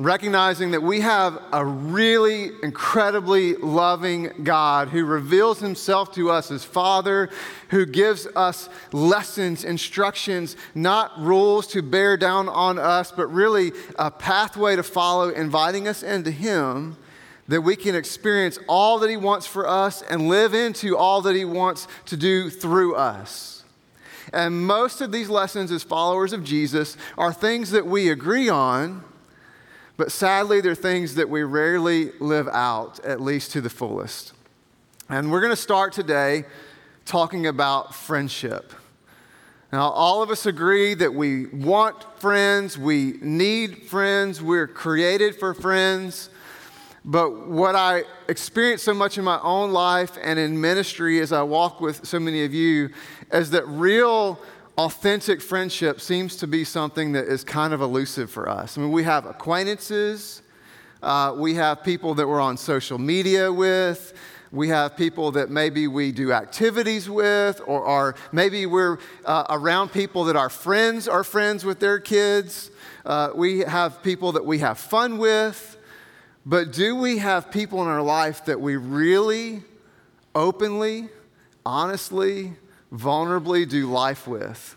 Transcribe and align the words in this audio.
recognizing 0.00 0.70
that 0.70 0.82
we 0.82 1.02
have 1.02 1.38
a 1.52 1.62
really 1.62 2.52
incredibly 2.62 3.54
loving 3.56 4.30
God 4.42 4.88
who 4.88 5.04
reveals 5.04 5.60
himself 5.60 6.10
to 6.14 6.30
us 6.30 6.50
as 6.50 6.64
Father, 6.64 7.28
who 7.68 7.84
gives 7.84 8.26
us 8.34 8.70
lessons, 8.92 9.62
instructions, 9.62 10.56
not 10.74 11.12
rules 11.20 11.66
to 11.66 11.82
bear 11.82 12.16
down 12.16 12.48
on 12.48 12.78
us, 12.78 13.12
but 13.12 13.26
really 13.26 13.72
a 13.98 14.10
pathway 14.10 14.74
to 14.74 14.82
follow, 14.82 15.28
inviting 15.28 15.86
us 15.86 16.02
into 16.02 16.30
him. 16.30 16.96
That 17.48 17.60
we 17.60 17.76
can 17.76 17.94
experience 17.94 18.58
all 18.68 19.00
that 19.00 19.10
He 19.10 19.16
wants 19.16 19.44
for 19.44 19.68
us 19.68 20.02
and 20.02 20.28
live 20.28 20.54
into 20.54 20.96
all 20.96 21.20
that 21.22 21.34
He 21.34 21.44
wants 21.44 21.88
to 22.06 22.16
do 22.16 22.48
through 22.48 22.94
us. 22.94 23.64
And 24.32 24.64
most 24.64 25.00
of 25.00 25.10
these 25.10 25.28
lessons, 25.28 25.72
as 25.72 25.82
followers 25.82 26.32
of 26.32 26.44
Jesus, 26.44 26.96
are 27.18 27.32
things 27.32 27.72
that 27.72 27.84
we 27.84 28.08
agree 28.08 28.48
on, 28.48 29.02
but 30.00 30.10
sadly, 30.10 30.62
they're 30.62 30.74
things 30.74 31.16
that 31.16 31.28
we 31.28 31.42
rarely 31.42 32.10
live 32.20 32.48
out, 32.48 32.98
at 33.00 33.20
least 33.20 33.52
to 33.52 33.60
the 33.60 33.68
fullest. 33.68 34.32
And 35.10 35.30
we're 35.30 35.42
going 35.42 35.52
to 35.52 35.60
start 35.60 35.92
today 35.92 36.46
talking 37.04 37.46
about 37.46 37.94
friendship. 37.94 38.72
Now, 39.70 39.90
all 39.90 40.22
of 40.22 40.30
us 40.30 40.46
agree 40.46 40.94
that 40.94 41.12
we 41.12 41.48
want 41.48 42.02
friends, 42.18 42.78
we 42.78 43.18
need 43.20 43.82
friends, 43.88 44.40
we're 44.40 44.66
created 44.66 45.36
for 45.36 45.52
friends. 45.52 46.30
But 47.04 47.48
what 47.48 47.76
I 47.76 48.04
experience 48.26 48.82
so 48.82 48.94
much 48.94 49.18
in 49.18 49.24
my 49.24 49.38
own 49.42 49.70
life 49.70 50.16
and 50.22 50.38
in 50.38 50.58
ministry 50.58 51.20
as 51.20 51.30
I 51.30 51.42
walk 51.42 51.82
with 51.82 52.06
so 52.06 52.18
many 52.18 52.42
of 52.46 52.54
you 52.54 52.88
is 53.34 53.50
that 53.50 53.68
real 53.68 54.40
authentic 54.84 55.42
friendship 55.42 56.00
seems 56.00 56.36
to 56.36 56.46
be 56.46 56.64
something 56.64 57.12
that 57.12 57.26
is 57.26 57.44
kind 57.44 57.74
of 57.74 57.82
elusive 57.82 58.30
for 58.30 58.48
us. 58.48 58.78
I 58.78 58.80
mean, 58.80 58.92
we 58.92 59.02
have 59.02 59.26
acquaintances, 59.26 60.40
uh, 61.02 61.34
we 61.36 61.54
have 61.54 61.84
people 61.84 62.14
that 62.14 62.26
we're 62.26 62.40
on 62.40 62.56
social 62.56 62.98
media 62.98 63.52
with. 63.52 64.14
We 64.52 64.68
have 64.68 64.96
people 64.96 65.30
that 65.32 65.48
maybe 65.48 65.86
we 65.86 66.10
do 66.10 66.32
activities 66.32 67.08
with, 67.08 67.60
or, 67.66 67.82
or 67.82 68.14
maybe 68.32 68.66
we're 68.66 68.98
uh, 69.24 69.44
around 69.48 69.90
people 69.92 70.24
that 70.24 70.34
our 70.34 70.50
friends 70.50 71.06
are 71.06 71.22
friends 71.22 71.64
with 71.64 71.78
their 71.78 72.00
kids. 72.00 72.70
Uh, 73.06 73.30
we 73.34 73.60
have 73.60 74.02
people 74.02 74.32
that 74.32 74.44
we 74.44 74.58
have 74.58 74.76
fun 74.78 75.18
with. 75.18 75.76
But 76.44 76.72
do 76.72 76.96
we 76.96 77.18
have 77.18 77.52
people 77.52 77.80
in 77.82 77.86
our 77.86 78.02
life 78.02 78.46
that 78.46 78.60
we 78.60 78.74
really 78.76 79.62
openly, 80.34 81.10
honestly, 81.64 82.54
vulnerably 82.92 83.68
do 83.68 83.90
life 83.90 84.26
with? 84.26 84.76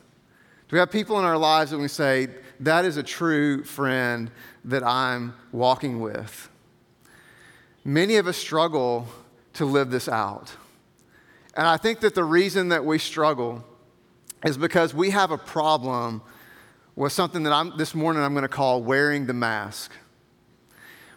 Do 0.68 0.76
we 0.76 0.80
have 0.80 0.92
people 0.92 1.20
in 1.20 1.26
our 1.26 1.38
lives 1.38 1.72
that 1.72 1.78
we 1.78 1.88
say, 1.88 2.30
that 2.60 2.86
is 2.86 2.98
a 2.98 3.04
true 3.04 3.64
friend 3.64 4.32
that 4.66 4.84
I'm 4.84 5.36
walking 5.52 6.00
with? 6.00 6.50
Many 7.86 8.16
of 8.16 8.28
us 8.28 8.38
struggle 8.38 9.08
to 9.54 9.66
live 9.66 9.92
this 9.92 10.08
out. 10.08 10.54
And 11.56 11.68
I 11.68 11.78
think 11.78 12.00
that 12.00 12.16
the 12.16 12.24
reason 12.24 12.70
that 12.70 12.86
we 12.86 12.98
struggle 12.98 13.64
is 14.46 14.58
because 14.58 14.94
we 14.94 15.12
have 15.12 15.32
a 15.32 15.38
problem 15.38 16.22
with 16.96 17.12
something 17.12 17.44
that 17.44 17.54
I'm, 17.54 17.78
this 17.78 17.94
morning 17.94 18.24
I'm 18.24 18.34
going 18.34 18.44
to 18.44 18.48
call 18.48 18.82
wearing 18.82 19.26
the 19.26 19.34
mask 19.34 19.92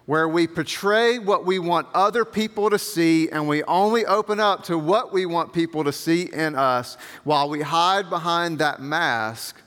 where 0.06 0.28
we 0.28 0.46
portray 0.46 1.18
what 1.18 1.44
we 1.44 1.58
want 1.58 1.86
other 1.92 2.24
people 2.24 2.70
to 2.70 2.78
see 2.78 3.28
and 3.28 3.46
we 3.46 3.62
only 3.64 4.06
open 4.06 4.38
up 4.40 4.62
to 4.64 4.78
what 4.78 5.12
we 5.12 5.26
want 5.26 5.52
people 5.52 5.84
to 5.84 5.92
see 5.92 6.30
in 6.32 6.54
us 6.54 6.96
while 7.24 7.48
we 7.48 7.60
hide 7.60 8.08
behind 8.08 8.60
that 8.60 8.80
mask 8.80 9.60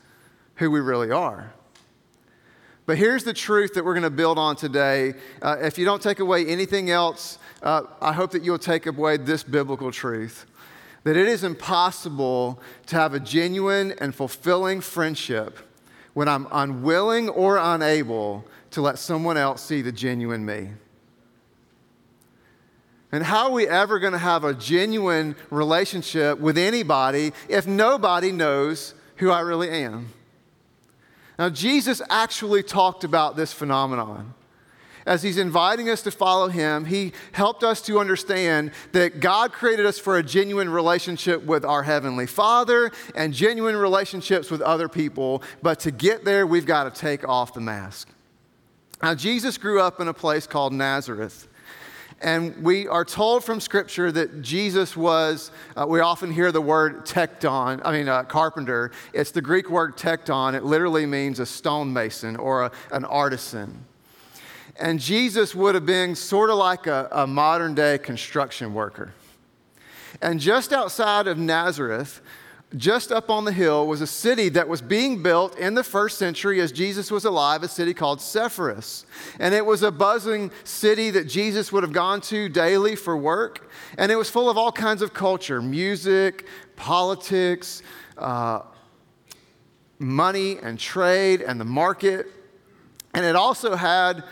who 0.56 0.72
we 0.72 0.80
really 0.80 1.12
are. 1.12 1.54
But 2.86 2.98
here's 2.98 3.24
the 3.24 3.34
truth 3.34 3.76
that 3.76 3.86
we're 3.86 3.94
going 3.94 4.04
to 4.04 4.10
build 4.10 4.40
on 4.40 4.56
today. 4.56 5.14
Uh, 5.42 5.58
if 5.62 5.78
you 5.78 5.86
don't 5.86 6.02
take 6.02 6.20
away 6.20 6.48
anything 6.48 6.90
else, 6.90 7.38
uh, 7.62 7.84
I 8.02 8.14
hope 8.14 8.32
that 8.32 8.44
you'll 8.44 8.58
take 8.58 8.88
away 8.88 9.18
this 9.18 9.44
biblical 9.44 9.92
truth 9.92 10.46
that 11.04 11.16
it 11.16 11.28
is 11.28 11.44
impossible 11.44 12.62
to 12.86 12.96
have 12.96 13.14
a 13.14 13.20
genuine 13.20 13.94
and 14.00 14.14
fulfilling 14.14 14.82
friendship 14.82 15.58
when 16.20 16.28
I'm 16.28 16.50
unwilling 16.52 17.30
or 17.30 17.56
unable 17.56 18.44
to 18.72 18.82
let 18.82 19.00
someone 19.00 19.38
else 19.38 19.64
see 19.64 19.82
the 19.82 19.94
genuine 19.94 20.46
me. 20.46 20.72
And 23.14 23.24
how 23.24 23.46
are 23.46 23.52
we 23.52 23.66
ever 23.66 24.00
going 24.00 24.12
to 24.12 24.20
have 24.20 24.44
a 24.44 24.54
genuine 24.54 25.38
relationship 25.50 26.38
with 26.38 26.58
anybody 26.58 27.32
if 27.48 27.66
nobody 27.66 28.34
knows 28.34 28.96
who 29.16 29.32
I 29.32 29.40
really 29.40 29.70
am? 29.70 30.10
Now, 31.38 31.48
Jesus 31.48 32.02
actually 32.10 32.64
talked 32.64 33.06
about 33.06 33.38
this 33.38 33.54
phenomenon. 33.54 34.34
As 35.10 35.24
he's 35.24 35.40
inviting 35.40 35.90
us 35.90 36.04
to 36.04 36.12
follow 36.12 36.50
him, 36.50 36.86
he 36.86 37.14
helped 37.32 37.64
us 37.64 37.82
to 37.82 37.98
understand 37.98 38.70
that 38.92 39.20
God 39.20 39.52
created 39.52 39.88
us 39.88 39.98
for 39.98 40.20
a 40.20 40.24
genuine 40.24 40.70
relationship 40.70 41.44
with 41.44 41.66
our 41.66 41.82
Heavenly 41.82 42.28
Father 42.28 42.92
and 43.16 43.34
genuine 43.34 43.76
relationships 43.76 44.52
with 44.52 44.62
other 44.62 44.88
people. 44.88 45.42
But 45.64 45.80
to 45.80 45.90
get 45.90 46.26
there, 46.26 46.46
we've 46.46 46.68
got 46.68 46.94
to 46.94 47.02
take 47.02 47.28
off 47.28 47.56
the 47.56 47.60
mask. 47.60 48.08
Now, 49.02 49.16
Jesus 49.16 49.58
grew 49.58 49.82
up 49.82 50.00
in 50.00 50.08
a 50.08 50.14
place 50.14 50.46
called 50.46 50.74
Nazareth. 50.74 51.48
And 52.22 52.64
we 52.64 52.88
are 52.88 53.04
told 53.04 53.44
from 53.44 53.60
Scripture 53.60 54.12
that 54.12 54.44
Jesus 54.44 54.96
was, 54.96 55.50
uh, 55.76 55.88
we 55.88 56.02
often 56.02 56.32
hear 56.32 56.52
the 56.52 56.62
word 56.62 57.08
tekton, 57.08 57.82
I 57.84 57.92
mean, 57.94 58.08
uh, 58.08 58.26
carpenter. 58.26 58.92
It's 59.14 59.32
the 59.32 59.42
Greek 59.42 59.72
word 59.72 59.98
tekton. 59.98 60.54
It 60.54 60.66
literally 60.66 61.08
means 61.08 61.40
a 61.40 61.48
stonemason 61.48 62.36
or 62.36 62.66
a, 62.66 62.72
an 62.92 63.06
artisan. 63.06 63.86
And 64.80 65.00
Jesus 65.00 65.54
would 65.54 65.76
have 65.76 65.86
been 65.86 66.16
sort 66.16 66.50
of 66.50 66.58
like 66.58 66.88
a, 66.88 67.10
a 67.12 67.28
modern 67.28 67.76
day 67.76 67.98
construction 67.98 68.74
worker. 68.74 69.14
And 70.22 70.40
just 70.40 70.74
outside 70.74 71.28
of 71.28 71.38
Nazareth, 71.38 72.22
just 72.78 73.12
up 73.12 73.30
on 73.30 73.46
the 73.46 73.52
hill 73.52 73.88
was 73.88 74.00
a 74.00 74.08
city 74.08 74.48
that 74.50 74.68
was 74.68 74.82
being 74.82 75.24
built 75.24 75.58
in 75.58 75.74
the 75.74 75.84
first 75.84 76.18
century 76.18 76.62
as 76.62 76.72
Jesus 76.72 77.10
was 77.10 77.26
alive, 77.26 77.64
a 77.64 77.68
city 77.68 77.94
called 77.94 78.22
Sepphoris. 78.22 79.06
And 79.40 79.56
it 79.56 79.66
was 79.66 79.82
a 79.82 79.92
buzzing 79.92 80.52
city 80.64 81.10
that 81.12 81.28
Jesus 81.28 81.72
would 81.72 81.84
have 81.84 81.94
gone 81.94 82.22
to 82.22 82.48
daily 82.48 82.96
for 82.96 83.18
work. 83.18 83.72
And 83.98 84.12
it 84.12 84.16
was 84.16 84.30
full 84.30 84.50
of 84.50 84.58
all 84.58 84.72
kinds 84.72 85.02
of 85.02 85.14
culture 85.14 85.62
music, 85.62 86.46
politics, 86.76 87.82
uh, 88.18 88.62
money 89.98 90.58
and 90.60 90.80
trade 90.80 91.42
and 91.42 91.60
the 91.60 91.66
market. 91.66 92.28
And 93.14 93.26
it 93.26 93.36
also 93.36 93.76
had 93.76 94.24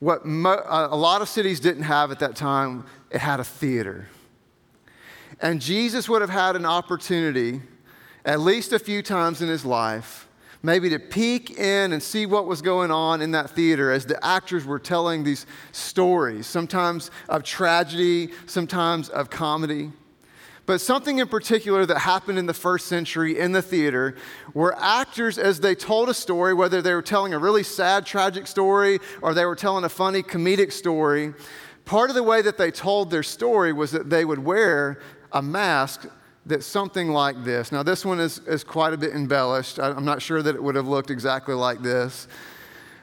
what 0.00 0.26
mo- 0.26 0.50
uh, 0.50 0.88
a 0.90 0.96
lot 0.96 1.22
of 1.22 1.28
cities 1.28 1.60
didn't 1.60 1.84
have 1.84 2.10
at 2.10 2.18
that 2.18 2.34
time 2.34 2.84
it 3.10 3.20
had 3.20 3.38
a 3.38 3.44
theater. 3.44 4.08
And 5.40 5.60
Jesus 5.60 6.08
would 6.08 6.20
have 6.20 6.30
had 6.30 6.56
an 6.56 6.66
opportunity 6.66 7.62
at 8.24 8.40
least 8.40 8.72
a 8.72 8.78
few 8.78 9.02
times 9.02 9.40
in 9.40 9.48
his 9.48 9.64
life, 9.64 10.28
maybe 10.62 10.90
to 10.90 10.98
peek 10.98 11.50
in 11.58 11.92
and 11.92 12.02
see 12.02 12.26
what 12.26 12.46
was 12.46 12.60
going 12.60 12.90
on 12.90 13.22
in 13.22 13.30
that 13.30 13.50
theater 13.50 13.90
as 13.90 14.04
the 14.04 14.22
actors 14.24 14.66
were 14.66 14.78
telling 14.78 15.24
these 15.24 15.46
stories, 15.72 16.46
sometimes 16.46 17.10
of 17.28 17.42
tragedy, 17.42 18.30
sometimes 18.46 19.08
of 19.08 19.30
comedy. 19.30 19.90
But 20.70 20.80
something 20.80 21.18
in 21.18 21.26
particular 21.26 21.84
that 21.84 21.98
happened 21.98 22.38
in 22.38 22.46
the 22.46 22.54
first 22.54 22.86
century 22.86 23.40
in 23.40 23.50
the 23.50 23.60
theater 23.60 24.14
where 24.52 24.72
actors, 24.78 25.36
as 25.36 25.58
they 25.58 25.74
told 25.74 26.08
a 26.08 26.14
story, 26.14 26.54
whether 26.54 26.80
they 26.80 26.94
were 26.94 27.02
telling 27.02 27.34
a 27.34 27.40
really 27.40 27.64
sad, 27.64 28.06
tragic 28.06 28.46
story 28.46 29.00
or 29.20 29.34
they 29.34 29.44
were 29.44 29.56
telling 29.56 29.82
a 29.82 29.88
funny, 29.88 30.22
comedic 30.22 30.70
story, 30.70 31.34
part 31.84 32.08
of 32.08 32.14
the 32.14 32.22
way 32.22 32.40
that 32.40 32.56
they 32.56 32.70
told 32.70 33.10
their 33.10 33.24
story 33.24 33.72
was 33.72 33.90
that 33.90 34.10
they 34.10 34.24
would 34.24 34.38
wear 34.38 35.00
a 35.32 35.42
mask 35.42 36.06
that's 36.46 36.66
something 36.66 37.08
like 37.08 37.42
this. 37.42 37.72
Now, 37.72 37.82
this 37.82 38.04
one 38.04 38.20
is, 38.20 38.38
is 38.46 38.62
quite 38.62 38.94
a 38.94 38.96
bit 38.96 39.12
embellished. 39.12 39.80
I'm 39.80 40.04
not 40.04 40.22
sure 40.22 40.40
that 40.40 40.54
it 40.54 40.62
would 40.62 40.76
have 40.76 40.86
looked 40.86 41.10
exactly 41.10 41.54
like 41.56 41.82
this. 41.82 42.28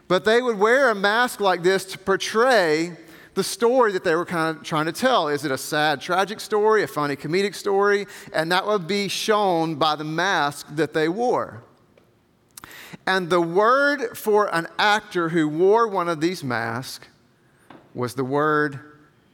But 0.08 0.24
they 0.24 0.42
would 0.42 0.58
wear 0.58 0.90
a 0.90 0.96
mask 0.96 1.42
like 1.42 1.64
this 1.64 1.84
to 1.84 1.98
portray 1.98 2.96
the 3.38 3.44
story 3.44 3.92
that 3.92 4.04
they 4.04 4.16
were 4.16 4.26
kind 4.26 4.58
of 4.58 4.64
trying 4.64 4.88
to 4.88 4.92
tell. 4.92 5.30
Is 5.30 5.46
it 5.46 5.52
a 5.52 5.58
sad, 5.58 6.02
tragic 6.02 6.40
story, 6.40 6.82
a 6.84 6.88
funny, 6.88 7.16
comedic 7.16 7.54
story? 7.54 8.08
And 8.34 8.52
that 8.52 8.66
would 8.66 8.88
be 8.88 9.08
shown 9.08 9.76
by 9.76 9.96
the 9.96 10.04
mask 10.04 10.66
that 10.72 10.94
they 10.94 11.08
wore. 11.08 11.64
And 13.06 13.30
the 13.30 13.40
word 13.40 14.18
for 14.18 14.54
an 14.54 14.68
actor 14.80 15.30
who 15.30 15.48
wore 15.48 15.88
one 15.88 16.10
of 16.10 16.20
these 16.20 16.44
masks 16.44 17.08
was 17.94 18.16
the 18.16 18.24
word 18.24 18.80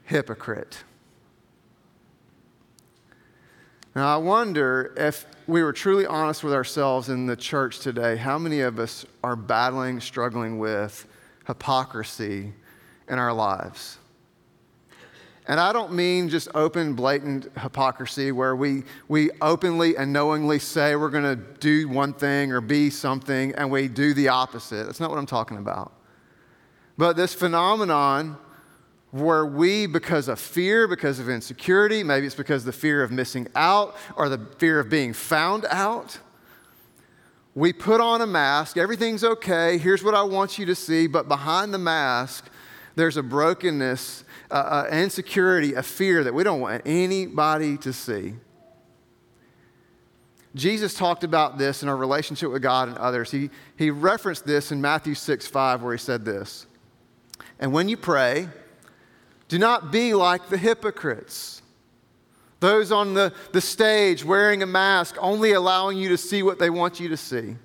hypocrite. 0.04 0.84
Now, 3.96 4.14
I 4.14 4.18
wonder 4.18 4.94
if 4.98 5.26
we 5.48 5.64
were 5.64 5.74
truly 5.74 6.06
honest 6.06 6.44
with 6.44 6.54
ourselves 6.54 7.08
in 7.08 7.26
the 7.26 7.38
church 7.38 7.80
today, 7.80 8.18
how 8.18 8.38
many 8.38 8.60
of 8.62 8.80
us 8.80 9.06
are 9.24 9.38
battling, 9.38 10.02
struggling 10.02 10.58
with 10.58 11.08
hypocrisy 11.48 12.54
in 13.08 13.20
our 13.20 13.34
lives? 13.34 13.98
And 15.46 15.60
I 15.60 15.74
don't 15.74 15.94
mean 15.94 16.30
just 16.30 16.48
open, 16.56 16.94
blatant 16.94 17.52
hypocrisy 17.58 18.32
where 18.32 18.56
we, 18.56 18.84
we 19.10 19.30
openly 19.42 19.98
and 19.98 20.14
knowingly 20.14 20.58
say 20.58 20.96
we're 20.96 21.10
going 21.10 21.24
to 21.24 21.36
do 21.36 21.90
one 21.90 22.14
thing 22.14 22.54
or 22.54 22.62
be 22.62 22.90
something 22.90 23.54
and 23.56 23.70
we 23.70 23.90
do 23.90 24.14
the 24.14 24.30
opposite. 24.30 24.86
That's 24.86 25.02
not 25.02 25.10
what 25.10 25.20
I'm 25.20 25.26
talking 25.26 25.58
about. 25.58 25.92
But 26.98 27.18
this 27.18 27.34
phenomenon 27.34 28.38
where 29.12 29.46
we, 29.46 29.86
because 29.86 30.28
of 30.28 30.40
fear, 30.40 30.88
because 30.88 31.20
of 31.20 31.30
insecurity, 31.30 32.04
maybe 32.04 32.26
it's 32.26 32.36
because 32.36 32.64
the 32.64 32.72
fear 32.72 33.04
of 33.04 33.12
missing 33.12 33.48
out 33.54 33.96
or 34.16 34.30
the 34.30 34.40
fear 34.58 34.80
of 34.80 34.90
being 34.90 35.14
found 35.14 35.66
out, 35.70 36.18
we 37.54 37.74
put 37.74 38.02
on 38.02 38.22
a 38.22 38.26
mask. 38.26 38.78
Everything's 38.78 39.24
okay. 39.24 39.78
Here's 39.78 40.04
what 40.04 40.16
I 40.16 40.24
want 40.24 40.58
you 40.58 40.66
to 40.66 40.74
see. 40.74 41.06
But 41.06 41.28
behind 41.28 41.74
the 41.74 41.78
mask, 41.78 42.50
there's 42.96 43.18
a 43.18 43.24
brokenness, 43.24 44.24
uh, 44.52 44.54
uh, 44.54 44.90
insecurity, 44.92 45.74
a 45.74 45.84
fear 45.84 46.24
that 46.24 46.34
we 46.34 46.44
don't 46.44 46.60
want 46.60 46.84
anybody 46.86 47.78
to 47.78 47.94
see. 47.94 48.36
Jesus 50.56 50.94
talked 50.94 51.24
about 51.24 51.58
this 51.58 51.82
in 51.82 51.90
our 51.90 51.98
relationship 51.98 52.52
with 52.52 52.62
God 52.62 52.88
and 52.88 52.98
others. 52.98 53.32
He, 53.32 53.50
he 53.76 53.90
referenced 53.90 54.46
this 54.46 54.72
in 54.72 54.82
Matthew 54.82 55.16
6 55.16 55.48
5, 55.48 55.82
where 55.82 55.94
he 55.94 55.98
said 55.98 56.26
this 56.26 56.68
And 57.60 57.74
when 57.74 57.90
you 57.90 57.98
pray, 57.98 58.48
do 59.48 59.58
not 59.58 59.92
be 59.92 60.14
like 60.14 60.50
the 60.50 60.58
hypocrites. 60.58 61.62
Those 62.60 62.92
on 62.92 63.14
the, 63.14 63.34
the 63.52 63.60
stage 63.60 64.24
wearing 64.24 64.64
a 64.64 64.66
mask, 64.66 65.18
only 65.20 65.52
allowing 65.52 65.98
you 65.98 66.10
to 66.10 66.18
see 66.18 66.44
what 66.44 66.60
they 66.60 66.70
want 66.70 67.00
you 67.00 67.10
to 67.10 67.18
see. 67.18 67.58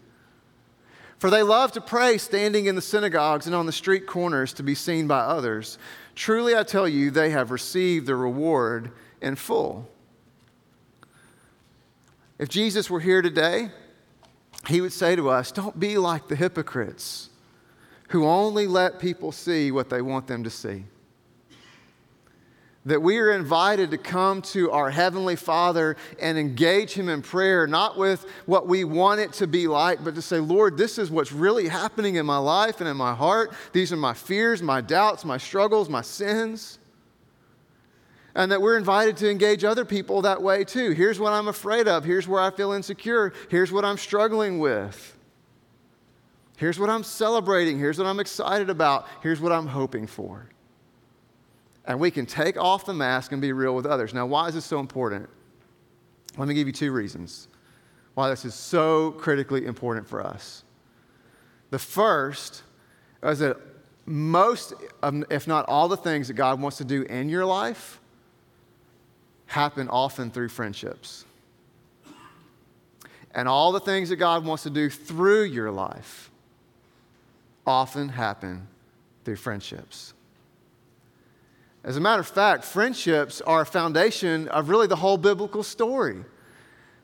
For 1.19 1.31
they 1.31 1.43
love 1.43 1.73
to 1.73 1.81
pray 1.81 2.17
standing 2.19 2.67
in 2.67 2.77
the 2.77 2.83
synagogues 2.83 3.47
and 3.47 3.55
on 3.55 3.67
the 3.67 3.73
street 3.73 4.07
corners 4.07 4.53
to 4.55 4.63
be 4.63 4.75
seen 4.75 5.09
by 5.09 5.21
others. 5.21 5.77
Truly, 6.15 6.57
I 6.57 6.63
tell 6.63 6.89
you, 6.89 7.11
they 7.11 7.31
have 7.31 7.51
received 7.51 8.07
the 8.07 8.15
reward 8.15 8.93
in 9.21 9.35
full. 9.35 9.89
If 12.39 12.49
Jesus 12.49 12.89
were 12.89 13.01
here 13.01 13.21
today, 13.21 13.71
he 14.69 14.81
would 14.81 14.93
say 14.93 15.17
to 15.17 15.29
us, 15.29 15.51
Don't 15.51 15.79
be 15.79 15.99
like 15.99 16.29
the 16.29 16.37
hypocrites 16.37 17.31
who 18.11 18.27
only 18.27 18.67
let 18.67 19.01
people 19.01 19.33
see 19.33 19.71
what 19.73 19.91
they 19.91 20.01
want 20.01 20.29
them 20.29 20.45
to 20.45 20.51
see 20.51 20.85
that 22.87 23.01
we 23.03 23.19
are 23.19 23.33
invited 23.33 23.91
to 23.91 23.99
come 23.99 24.41
to 24.41 24.71
our 24.71 24.91
Heavenly 24.91 25.37
Father 25.37 25.97
and 26.21 26.39
engage 26.39 26.93
Him 26.93 27.09
in 27.09 27.23
prayer, 27.23 27.67
not 27.67 27.99
with 27.99 28.25
what 28.47 28.67
we 28.67 28.85
want 28.85 29.21
it 29.21 29.33
to 29.35 29.47
be 29.47 29.67
like, 29.67 30.03
but 30.03 30.15
to 30.15 30.23
say, 30.23 30.39
Lord, 30.39 30.79
this 30.79 30.99
is 30.99 31.11
what's 31.11 31.33
really 31.33 31.69
happening 31.69 32.17
in 32.17 32.25
my 32.25 32.39
life 32.39 32.81
and 32.81 32.89
in 32.89 32.97
my 32.97 33.15
heart. 33.15 33.53
These 33.73 33.93
are 33.93 33.97
my 33.97 34.15
fears, 34.15 34.63
my 34.63 34.81
doubts, 34.81 35.25
my 35.25 35.39
struggles, 35.39 35.89
my 35.89 36.03
sins. 36.03 36.79
And 38.35 38.53
that 38.53 38.63
we're 38.63 38.79
invited 38.79 39.17
to 39.19 39.31
engage 39.31 39.65
other 39.65 39.85
people 39.85 40.23
that 40.23 40.41
way 40.41 40.63
too. 40.63 40.93
Here's 40.93 41.19
what 41.19 41.33
I'm 41.33 41.49
afraid 41.49 41.89
of. 41.89 42.05
Here's 42.05 42.29
where 42.29 42.41
I 42.41 42.51
feel 42.51 42.73
insecure. 42.73 43.33
Here's 43.51 43.73
what 43.73 43.85
I'm 43.85 43.99
struggling 43.99 44.61
with. 44.61 45.17
Here's 46.57 46.79
what 46.79 46.89
I'm 46.89 47.03
celebrating. 47.03 47.79
Here's 47.79 47.99
what 47.99 48.07
I'm 48.07 48.21
excited 48.21 48.71
about. 48.71 49.07
Here's 49.23 49.41
what 49.41 49.53
I'm 49.53 49.67
hoping 49.67 50.07
for 50.07 50.49
and 51.89 51.99
we 51.99 52.11
can 52.11 52.27
take 52.27 52.59
off 52.59 52.85
the 52.85 52.93
mask 52.93 53.33
and 53.33 53.41
be 53.41 53.53
real 53.53 53.75
with 53.75 53.87
others. 53.87 54.13
Now, 54.13 54.27
why 54.27 54.47
is 54.47 54.55
this 54.55 54.67
so 54.67 54.79
important? 54.79 55.29
Let 56.37 56.47
me 56.47 56.55
give 56.55 56.67
you 56.67 56.73
two 56.73 56.93
reasons 56.93 57.49
why 58.15 58.29
this 58.29 58.45
is 58.45 58.55
so 58.55 59.13
critically 59.13 59.65
important 59.65 60.07
for 60.07 60.25
us. 60.25 60.65
The 61.71 61.79
first 61.79 62.63
is 63.23 63.39
that 63.39 63.57
most, 64.05 64.75
if 65.31 65.47
not 65.47 65.67
all, 65.67 65.89
the 65.89 65.97
things 65.97 66.29
that 66.29 66.35
God 66.35 66.61
wants 66.61 66.77
to 66.77 66.85
do 66.85 67.03
in 67.03 67.29
your 67.31 67.47
life 67.47 68.01
happen 69.47 69.89
often 69.89 70.31
through 70.31 70.51
friendships. 70.51 71.25
And 73.35 73.49
all 73.49 73.73
the 73.73 73.81
things 73.81 74.11
that 74.11 74.17
God 74.17 74.45
wants 74.45 74.65
to 74.65 74.71
do 74.71 74.91
through 74.91 75.45
your 75.45 75.71
life 75.71 76.31
often 77.67 78.11
happen 78.11 78.67
through 79.25 79.37
friendships. 79.37 80.13
As 81.89 81.97
a 81.97 82.01
matter 82.01 82.21
of 82.21 82.29
fact, 82.29 82.67
friendships 82.67 83.41
are 83.41 83.63
a 83.63 83.67
foundation 83.67 84.47
of 84.49 84.69
really 84.69 84.87
the 84.87 84.97
whole 84.97 85.17
biblical 85.17 85.63
story. 85.63 86.23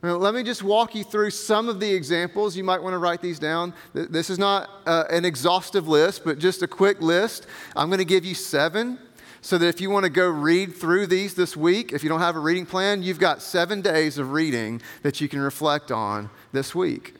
Now, 0.02 0.16
let 0.16 0.34
me 0.34 0.42
just 0.42 0.62
walk 0.62 0.94
you 0.94 1.04
through 1.04 1.30
some 1.30 1.70
of 1.70 1.80
the 1.80 1.90
examples. 1.90 2.54
You 2.54 2.64
might 2.64 2.82
want 2.82 2.92
to 2.92 2.98
write 2.98 3.22
these 3.22 3.38
down. 3.38 3.72
This 3.94 4.28
is 4.28 4.38
not 4.38 4.68
uh, 4.84 5.04
an 5.08 5.24
exhaustive 5.24 5.88
list, 5.88 6.22
but 6.22 6.38
just 6.38 6.62
a 6.62 6.68
quick 6.68 7.00
list. 7.00 7.46
I'm 7.74 7.88
going 7.88 7.96
to 7.96 8.04
give 8.04 8.26
you 8.26 8.34
seven 8.34 8.98
so 9.40 9.56
that 9.56 9.66
if 9.68 9.80
you 9.80 9.88
want 9.88 10.04
to 10.04 10.10
go 10.10 10.28
read 10.28 10.76
through 10.76 11.06
these 11.06 11.32
this 11.32 11.56
week, 11.56 11.94
if 11.94 12.02
you 12.02 12.10
don't 12.10 12.20
have 12.20 12.36
a 12.36 12.40
reading 12.40 12.66
plan, 12.66 13.02
you've 13.02 13.18
got 13.18 13.40
seven 13.40 13.80
days 13.80 14.18
of 14.18 14.32
reading 14.32 14.82
that 15.02 15.18
you 15.18 15.30
can 15.30 15.40
reflect 15.40 15.92
on 15.92 16.28
this 16.52 16.74
week. 16.74 17.14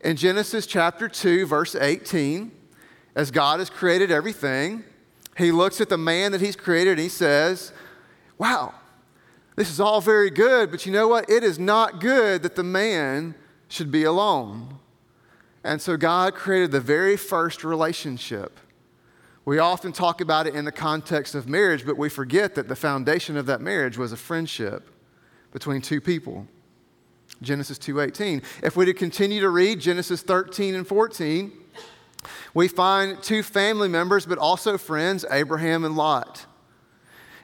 In 0.00 0.16
Genesis 0.16 0.66
chapter 0.66 1.08
2, 1.08 1.46
verse 1.46 1.76
18, 1.76 2.50
as 3.14 3.30
God 3.30 3.60
has 3.60 3.70
created 3.70 4.10
everything, 4.10 4.82
he 5.36 5.52
looks 5.52 5.80
at 5.80 5.88
the 5.88 5.98
man 5.98 6.32
that 6.32 6.40
he's 6.40 6.56
created 6.56 6.92
and 6.92 7.00
he 7.00 7.08
says, 7.08 7.72
Wow, 8.38 8.74
this 9.56 9.70
is 9.70 9.80
all 9.80 10.00
very 10.00 10.30
good, 10.30 10.70
but 10.70 10.84
you 10.86 10.92
know 10.92 11.08
what? 11.08 11.30
It 11.30 11.44
is 11.44 11.58
not 11.58 12.00
good 12.00 12.42
that 12.42 12.56
the 12.56 12.64
man 12.64 13.34
should 13.68 13.90
be 13.90 14.04
alone. 14.04 14.78
And 15.62 15.80
so 15.80 15.96
God 15.96 16.34
created 16.34 16.72
the 16.72 16.80
very 16.80 17.16
first 17.16 17.64
relationship. 17.64 18.58
We 19.44 19.58
often 19.58 19.92
talk 19.92 20.20
about 20.20 20.46
it 20.46 20.54
in 20.54 20.64
the 20.64 20.72
context 20.72 21.34
of 21.34 21.48
marriage, 21.48 21.86
but 21.86 21.96
we 21.96 22.08
forget 22.08 22.54
that 22.54 22.68
the 22.68 22.76
foundation 22.76 23.36
of 23.36 23.46
that 23.46 23.60
marriage 23.60 23.96
was 23.96 24.12
a 24.12 24.16
friendship 24.16 24.90
between 25.52 25.80
two 25.80 26.00
people. 26.00 26.46
Genesis 27.42 27.78
2:18. 27.78 28.42
If 28.62 28.76
we 28.76 28.84
to 28.86 28.94
continue 28.94 29.40
to 29.40 29.50
read 29.50 29.80
Genesis 29.80 30.22
13 30.22 30.74
and 30.74 30.86
14, 30.86 31.52
we 32.54 32.68
find 32.68 33.22
two 33.22 33.42
family 33.42 33.88
members, 33.88 34.26
but 34.26 34.38
also 34.38 34.78
friends, 34.78 35.24
Abraham 35.30 35.84
and 35.84 35.96
Lot. 35.96 36.46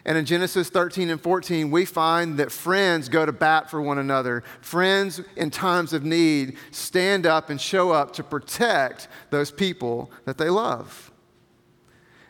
And 0.05 0.17
in 0.17 0.25
Genesis 0.25 0.71
13 0.71 1.11
and 1.11 1.21
14, 1.21 1.71
we 1.71 1.85
find 1.85 2.38
that 2.38 2.50
friends 2.50 3.09
go 3.09 3.27
to 3.27 3.32
bat 3.32 3.71
for 3.71 3.82
one 3.82 3.99
another. 3.99 4.43
Friends 4.61 5.21
in 5.37 5.50
times 5.50 5.93
of 5.93 6.05
need 6.05 6.56
stand 6.71 7.27
up 7.27 7.50
and 7.50 7.61
show 7.61 7.91
up 7.91 8.15
to 8.15 8.25
protect 8.25 9.09
those 9.29 9.50
people 9.50 10.11
that 10.25 10.38
they 10.38 10.49
love. 10.49 11.12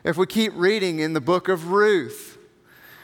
If 0.02 0.16
we 0.16 0.26
keep 0.26 0.52
reading 0.56 0.98
in 0.98 1.12
the 1.12 1.20
book 1.20 1.48
of 1.48 1.68
Ruth, 1.68 2.38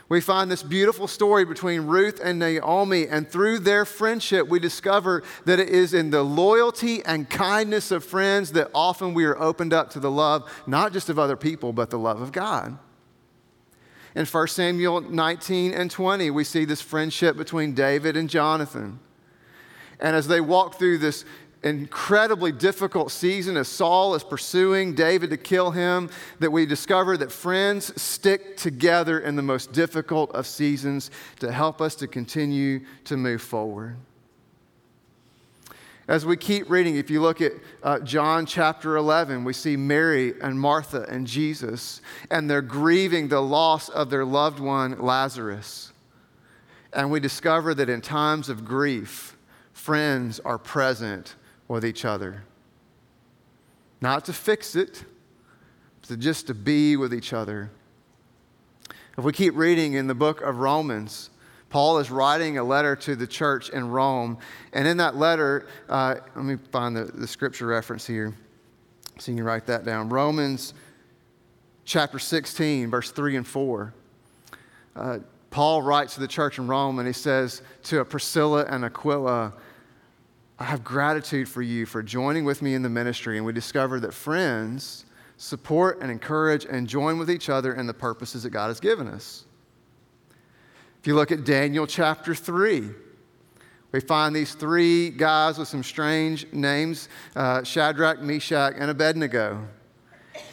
we 0.09 0.21
find 0.21 0.51
this 0.51 0.63
beautiful 0.63 1.09
story 1.09 1.45
between 1.45 1.83
Ruth 1.83 2.21
and 2.23 2.39
Naomi, 2.39 3.09
and 3.09 3.29
through 3.29 3.59
their 3.59 3.85
friendship, 3.85 4.47
we 4.47 4.61
discover 4.61 5.25
that 5.47 5.59
it 5.59 5.69
is 5.69 5.95
in 5.95 6.11
the 6.11 6.23
loyalty 6.23 7.05
and 7.05 7.29
kindness 7.29 7.91
of 7.91 8.05
friends 8.05 8.53
that 8.53 8.71
often 8.73 9.15
we 9.15 9.25
are 9.25 9.39
opened 9.41 9.73
up 9.73 9.91
to 9.91 10.01
the 10.01 10.11
love, 10.11 10.49
not 10.67 10.93
just 10.93 11.09
of 11.09 11.19
other 11.19 11.37
people, 11.37 11.73
but 11.73 11.91
the 11.91 11.99
love 11.99 12.21
of 12.21 12.31
God. 12.31 12.79
In 14.15 14.25
1 14.25 14.49
Samuel 14.49 15.01
19 15.01 15.75
and 15.75 15.91
20, 15.91 16.31
we 16.31 16.45
see 16.45 16.65
this 16.65 16.81
friendship 16.81 17.37
between 17.37 17.75
David 17.75 18.17
and 18.17 18.31
Jonathan. 18.31 19.01
And 19.99 20.15
as 20.15 20.29
they 20.29 20.41
walk 20.41 20.79
through 20.79 20.99
this 20.99 21.25
incredibly 21.67 22.53
difficult 22.53 23.11
season 23.11 23.57
as 23.57 23.67
Saul 23.67 24.15
is 24.15 24.23
pursuing 24.23 24.95
David 24.95 25.31
to 25.31 25.37
kill 25.37 25.73
him, 25.73 26.09
that 26.39 26.53
we 26.53 26.65
discover 26.65 27.17
that 27.17 27.33
friends 27.33 28.01
stick 28.01 28.57
together 28.57 29.19
in 29.19 29.35
the 29.35 29.43
most 29.43 29.73
difficult 29.73 30.31
of 30.33 30.47
seasons 30.47 31.11
to 31.41 31.51
help 31.51 31.81
us 31.81 31.97
to 31.97 32.07
continue 32.07 32.81
to 33.05 33.17
move 33.17 33.43
forward. 33.43 33.97
As 36.09 36.25
we 36.25 36.37
keep 36.37 36.71
reading, 36.71 36.95
if 36.95 37.11
you 37.11 37.21
look 37.21 37.41
at 37.41 37.51
uh, 37.83 37.99
John 37.99 38.47
chapter 38.47 38.95
11, 38.95 39.43
we 39.43 39.53
see 39.53 39.77
Mary 39.77 40.35
and 40.41 40.59
Martha 40.59 41.05
and 41.09 41.27
Jesus, 41.27 42.01
and 42.31 42.49
they're 42.49 42.63
grieving 42.63 43.27
the 43.27 43.41
loss 43.41 43.89
of 43.89 44.09
their 44.09 44.25
loved 44.25 44.61
one, 44.61 45.01
Lazarus. 45.01 45.93
And 46.93 47.11
we 47.11 47.19
discover 47.19 47.75
that 47.75 47.89
in 47.89 48.03
times 48.03 48.49
of 48.49 48.65
grief, 48.65 49.37
friends 49.73 50.39
are 50.39 50.59
present 50.59 51.35
with 51.69 51.85
each 51.85 52.05
other. 52.05 52.45
Not 54.01 54.25
to 54.27 54.33
fix 54.33 54.77
it, 54.77 55.05
but 56.09 56.19
just 56.19 56.47
to 56.47 56.55
be 56.55 56.97
with 56.97 57.13
each 57.13 57.33
other. 57.33 57.71
If 59.19 59.25
we 59.25 59.33
keep 59.33 59.57
reading 59.57 59.95
in 59.95 60.07
the 60.07 60.15
book 60.15 60.43
of 60.43 60.59
Romans, 60.59 61.31
Paul 61.71 61.99
is 61.99 62.11
writing 62.11 62.59
a 62.59 62.65
letter 62.65 62.95
to 62.97 63.17
the 63.17 63.27
church 63.27 63.71
in 63.71 63.91
Rome. 63.91 64.39
And 64.73 64.87
in 64.87 64.99
that 64.99 65.17
letter, 65.17 65.67
uh, 65.89 66.17
let 66.35 66.45
me 66.45 66.57
find 66.71 66.97
the, 66.97 67.05
the 67.05 67.27
scripture 67.27 67.67
reference 67.67 68.07
here 68.07 68.35
so 69.19 69.33
you 69.33 69.39
can 69.39 69.45
write 69.45 69.67
that 69.67 69.85
down. 69.85 70.09
Romans 70.09 70.75
chapter 71.85 72.19
16, 72.19 72.91
verse 72.91 73.11
3 73.11 73.37
and 73.37 73.47
4. 73.47 73.95
Uh, 74.95 75.19
Paul 75.51 75.83
writes 75.83 76.15
to 76.15 76.21
the 76.21 76.29
church 76.29 76.59
in 76.59 76.67
Rome 76.67 76.99
and 76.99 77.07
he 77.07 77.15
says 77.15 77.63
to 77.85 78.05
Priscilla 78.05 78.67
and 78.69 78.85
Aquila, 78.85 79.55
I 80.59 80.65
have 80.65 80.83
gratitude 80.83 81.49
for 81.49 81.61
you 81.61 81.85
for 81.85 82.03
joining 82.03 82.45
with 82.45 82.63
me 82.63 82.75
in 82.75 82.83
the 82.83 82.89
ministry. 82.89 83.37
And 83.37 83.45
we 83.45 83.53
discovered 83.53 84.01
that 84.01 84.15
friends 84.15 85.05
support 85.37 86.01
and 86.01 86.11
encourage 86.11 86.65
and 86.65 86.89
join 86.89 87.19
with 87.19 87.31
each 87.31 87.51
other 87.51 87.75
in 87.75 87.87
the 87.87 87.95
purposes 87.95 88.45
that 88.45 88.51
God 88.51 88.69
has 88.69 88.81
given 88.81 89.07
us. 89.07 89.45
If 91.01 91.07
you 91.07 91.15
look 91.15 91.31
at 91.31 91.45
Daniel 91.45 91.87
chapter 91.87 92.35
3, 92.35 92.89
we 93.93 94.01
find 94.01 94.35
these 94.35 94.55
three 94.55 95.11
guys 95.11 95.59
with 95.59 95.69
some 95.69 95.83
strange 95.83 96.51
names 96.53 97.09
uh, 97.37 97.63
Shadrach, 97.63 98.21
Meshach, 98.21 98.75
and 98.77 98.91
Abednego. 98.91 99.69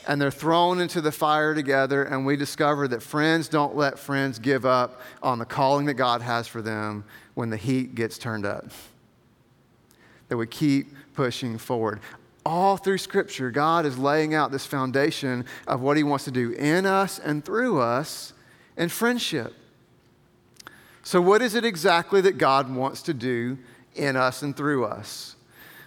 and 0.08 0.22
they're 0.22 0.32
thrown 0.32 0.80
into 0.80 1.02
the 1.02 1.12
fire 1.12 1.56
together, 1.56 2.04
and 2.04 2.26
we 2.26 2.36
discover 2.36 2.88
that 2.90 3.02
friends 3.02 3.48
don't 3.48 3.76
let 3.76 3.98
friends 3.98 4.38
give 4.38 4.66
up 4.66 5.02
on 5.22 5.40
the 5.40 5.46
calling 5.46 5.86
that 5.86 5.96
God 5.96 6.22
has 6.22 6.48
for 6.48 6.62
them 6.62 7.06
when 7.34 7.50
the 7.50 7.58
heat 7.58 7.96
gets 7.96 8.18
turned 8.18 8.46
up. 8.46 8.66
That 10.30 10.38
we 10.38 10.48
keep 10.48 10.88
pushing 11.14 11.58
forward. 11.58 12.00
All 12.46 12.76
through 12.78 12.98
Scripture, 12.98 13.52
God 13.52 13.86
is 13.86 13.98
laying 13.98 14.34
out 14.34 14.52
this 14.52 14.66
foundation 14.66 15.46
of 15.68 15.82
what 15.82 15.96
He 15.96 16.04
wants 16.04 16.26
to 16.26 16.32
do 16.32 16.52
in 16.52 16.86
us 16.86 17.20
and 17.20 17.44
through 17.44 17.80
us 17.80 18.34
in 18.76 18.90
friendship. 18.90 19.54
So, 21.04 21.22
what 21.22 21.42
is 21.42 21.56
it 21.56 21.66
exactly 21.66 22.22
that 22.22 22.38
God 22.38 22.74
wants 22.74 23.02
to 23.04 23.14
do 23.14 23.58
in 23.96 24.16
us 24.16 24.42
and 24.42 24.56
through 24.56 24.86
us? 24.86 25.36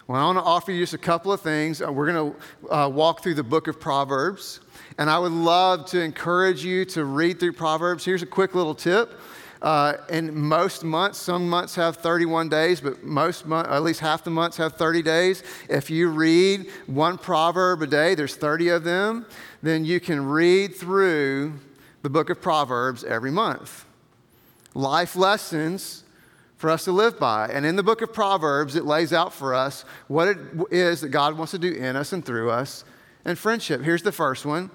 Well, 0.07 0.21
I 0.21 0.25
want 0.27 0.39
to 0.39 0.45
offer 0.45 0.71
you 0.71 0.83
just 0.83 0.95
a 0.95 0.99
couple 0.99 1.33
of 1.33 1.41
things. 1.41 1.83
Uh, 1.83 1.91
we're 1.91 2.13
going 2.13 2.33
to 2.33 2.73
uh, 2.73 2.89
walk 2.89 3.23
through 3.23 3.35
the 3.35 3.43
book 3.43 3.67
of 3.67 3.81
Proverbs, 3.81 4.61
and 4.99 5.11
I 5.11 5.19
would 5.19 5.33
love 5.33 5.87
to 5.87 6.01
encourage 6.01 6.65
you 6.65 6.85
to 6.87 7.05
read 7.05 7.41
through 7.41 7.55
Proverbs. 7.55 8.05
Here's 8.05 8.23
a 8.23 8.27
quick 8.27 8.55
little 8.55 8.75
tip. 8.75 9.19
Uh, 9.63 9.95
in 10.11 10.39
most 10.39 10.85
months, 10.85 11.19
some 11.19 11.49
months 11.49 11.75
have 11.75 11.97
31 11.97 12.49
days, 12.49 12.81
but 12.81 13.03
most 13.03 13.47
months, 13.47 13.71
at 13.71 13.83
least 13.83 14.01
half 14.01 14.23
the 14.23 14.31
months 14.31 14.57
have 14.57 14.75
30 14.75 15.03
days. 15.03 15.43
If 15.69 15.91
you 15.91 16.09
read 16.09 16.71
one 16.87 17.19
proverb 17.19 17.83
a 17.83 17.87
day, 17.87 18.15
there's 18.15 18.37
30 18.37 18.69
of 18.69 18.85
them, 18.85 19.27
then 19.63 19.85
you 19.85 20.01
can 20.01 20.25
read 20.25 20.75
through 20.75 21.55
the 22.03 22.11
book 22.11 22.31
of 22.31 22.41
Proverbs 22.41 23.03
every 23.05 23.31
month. 23.31 23.85
Life 24.75 25.17
lessons 25.17 26.05
for 26.57 26.71
us 26.71 26.85
to 26.85 26.93
live 26.93 27.19
by. 27.19 27.49
And 27.49 27.67
in 27.67 27.77
the 27.77 27.83
book 27.83 28.03
of 28.03 28.13
Proverbs, 28.13 28.77
it 28.77 28.85
lays 28.85 29.13
out 29.13 29.33
for 29.33 29.55
us 29.55 29.85
what 30.09 30.29
it 30.29 30.39
is 30.71 31.01
that 31.01 31.09
God 31.09 31.37
wants 31.37 31.53
to 31.53 31.59
do 31.59 31.73
in 31.73 31.97
us 31.97 32.13
and 32.13 32.25
through 32.25 32.51
us 32.51 32.85
and 33.25 33.39
friendship. 33.39 33.83
Here's 33.83 34.03
the 34.03 34.13
first 34.13 34.47
one 34.47 34.71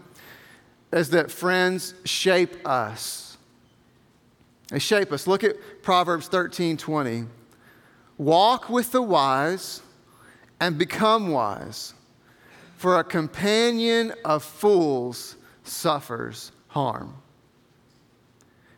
is 0.91 1.11
that 1.11 1.31
friends 1.31 1.93
shape 2.03 2.67
us. 2.67 3.30
They 4.71 4.79
shape 4.79 5.11
us. 5.11 5.27
Look 5.27 5.43
at 5.43 5.57
Proverbs 5.83 6.27
13 6.27 6.77
20. 6.77 7.25
Walk 8.17 8.69
with 8.69 8.91
the 8.91 9.01
wise 9.01 9.81
and 10.59 10.77
become 10.77 11.29
wise, 11.29 11.93
for 12.77 12.97
a 12.97 13.03
companion 13.03 14.13
of 14.23 14.43
fools 14.43 15.35
suffers 15.63 16.51
harm. 16.67 17.15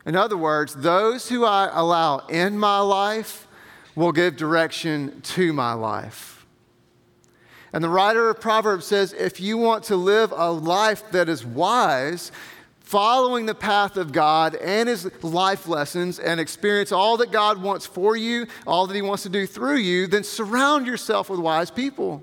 In 0.06 0.16
other 0.16 0.38
words, 0.38 0.74
those 0.74 1.30
who 1.30 1.46
I 1.46 1.70
allow 1.72 2.20
in 2.28 2.58
my 2.58 2.80
life 2.80 3.48
will 3.96 4.12
give 4.12 4.36
direction 4.36 5.22
to 5.22 5.54
my 5.54 5.74
life. 5.74 6.46
And 7.72 7.84
the 7.84 7.90
writer 7.90 8.30
of 8.30 8.40
Proverbs 8.40 8.86
says 8.86 9.14
if 9.14 9.40
you 9.40 9.58
want 9.58 9.84
to 9.86 9.96
live 9.96 10.32
a 10.32 10.52
life 10.52 11.04
that 11.12 11.30
is 11.30 11.46
wise, 11.46 12.32
following 12.94 13.48
the 13.48 13.56
path 13.56 13.98
of 13.98 14.12
God 14.12 14.54
and 14.54 14.88
his 14.88 15.12
life 15.24 15.68
lessons 15.68 16.20
and 16.20 16.40
experience 16.40 16.92
all 16.92 17.18
that 17.18 17.32
God 17.32 17.60
wants 17.60 17.88
for 17.88 18.16
you, 18.16 18.46
all 18.68 18.86
that 18.86 18.94
he 18.94 19.02
wants 19.02 19.24
to 19.24 19.30
do 19.30 19.48
through 19.48 19.78
you, 19.78 20.06
then 20.06 20.24
surround 20.24 20.86
yourself 20.86 21.28
with 21.28 21.40
wise 21.40 21.72
people. 21.72 22.22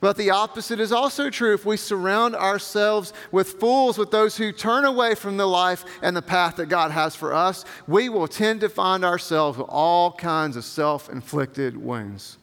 But 0.00 0.16
the 0.16 0.30
opposite 0.30 0.80
is 0.80 0.90
also 0.90 1.30
true. 1.30 1.54
If 1.54 1.64
we 1.64 1.76
surround 1.76 2.34
ourselves 2.34 3.12
with 3.30 3.52
fools, 3.60 3.98
with 3.98 4.10
those 4.10 4.36
who 4.36 4.50
turn 4.50 4.84
away 4.84 5.14
from 5.14 5.36
the 5.36 5.46
life 5.46 5.84
and 6.02 6.16
the 6.16 6.22
path 6.22 6.56
that 6.56 6.66
God 6.66 6.90
has 6.90 7.14
for 7.14 7.32
us, 7.32 7.64
we 7.86 8.08
will 8.08 8.26
tend 8.26 8.62
to 8.62 8.68
find 8.68 9.04
ourselves 9.04 9.58
with 9.58 9.68
all 9.68 10.10
kinds 10.10 10.56
of 10.56 10.64
self 10.64 11.08
inflicted 11.08 11.76
wounds. 11.76 12.39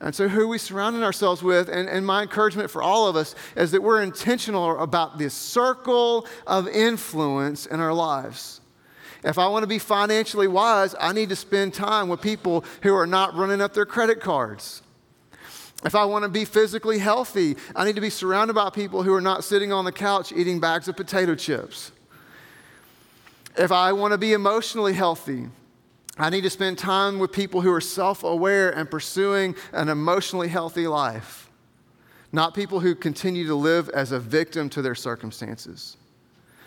And 0.00 0.14
so, 0.14 0.28
who 0.28 0.42
are 0.42 0.46
we 0.46 0.58
surrounding 0.58 1.02
ourselves 1.02 1.42
with? 1.42 1.68
And, 1.68 1.88
and 1.88 2.06
my 2.06 2.22
encouragement 2.22 2.70
for 2.70 2.82
all 2.82 3.08
of 3.08 3.16
us 3.16 3.34
is 3.56 3.70
that 3.70 3.82
we're 3.82 4.02
intentional 4.02 4.78
about 4.78 5.16
this 5.16 5.32
circle 5.32 6.26
of 6.46 6.68
influence 6.68 7.66
in 7.66 7.80
our 7.80 7.94
lives. 7.94 8.60
If 9.24 9.38
I 9.38 9.48
want 9.48 9.62
to 9.62 9.66
be 9.66 9.78
financially 9.78 10.48
wise, 10.48 10.94
I 11.00 11.12
need 11.12 11.30
to 11.30 11.36
spend 11.36 11.72
time 11.72 12.08
with 12.08 12.20
people 12.20 12.64
who 12.82 12.94
are 12.94 13.06
not 13.06 13.34
running 13.34 13.60
up 13.60 13.72
their 13.72 13.86
credit 13.86 14.20
cards. 14.20 14.82
If 15.84 15.94
I 15.94 16.04
want 16.04 16.24
to 16.24 16.28
be 16.28 16.44
physically 16.44 16.98
healthy, 16.98 17.56
I 17.74 17.84
need 17.84 17.96
to 17.96 18.00
be 18.00 18.10
surrounded 18.10 18.54
by 18.54 18.70
people 18.70 19.02
who 19.02 19.12
are 19.14 19.20
not 19.20 19.44
sitting 19.44 19.72
on 19.72 19.84
the 19.84 19.92
couch 19.92 20.32
eating 20.32 20.60
bags 20.60 20.88
of 20.88 20.96
potato 20.96 21.34
chips. 21.34 21.92
If 23.56 23.72
I 23.72 23.92
want 23.92 24.12
to 24.12 24.18
be 24.18 24.32
emotionally 24.32 24.92
healthy, 24.92 25.48
I 26.18 26.30
need 26.30 26.42
to 26.42 26.50
spend 26.50 26.78
time 26.78 27.18
with 27.18 27.32
people 27.32 27.60
who 27.60 27.72
are 27.72 27.80
self 27.80 28.24
aware 28.24 28.70
and 28.70 28.90
pursuing 28.90 29.54
an 29.72 29.88
emotionally 29.88 30.48
healthy 30.48 30.86
life, 30.86 31.50
not 32.32 32.54
people 32.54 32.80
who 32.80 32.94
continue 32.94 33.46
to 33.46 33.54
live 33.54 33.88
as 33.90 34.12
a 34.12 34.18
victim 34.18 34.70
to 34.70 34.82
their 34.82 34.94
circumstances. 34.94 35.96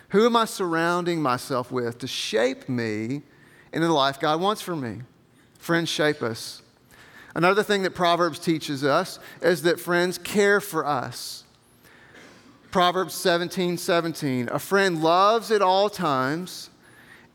Who 0.10 0.26
am 0.26 0.36
I 0.36 0.46
surrounding 0.46 1.22
myself 1.22 1.72
with 1.72 2.00
to 2.00 2.08
shape 2.08 2.70
me 2.70 3.22
into 3.72 3.88
the 3.88 3.94
life 3.94 4.20
God 4.20 4.40
wants 4.40 4.62
for 4.62 4.76
me? 4.76 5.02
Friends 5.58 5.90
shape 5.90 6.22
us. 6.22 6.62
Another 7.36 7.64
thing 7.64 7.84
that 7.84 7.96
Proverbs 7.96 8.40
teaches 8.40 8.84
us 8.84 9.20
is 9.42 9.64
that 9.64 9.80
friends 9.80 10.18
care 10.18 10.60
for 10.60 10.86
us. 10.86 11.44
Proverbs 12.72 13.16
17 13.16 13.78
17. 13.78 14.50
A 14.50 14.60
friend 14.60 15.02
loves 15.02 15.52
at 15.52 15.62
all 15.62 15.90
times, 15.90 16.70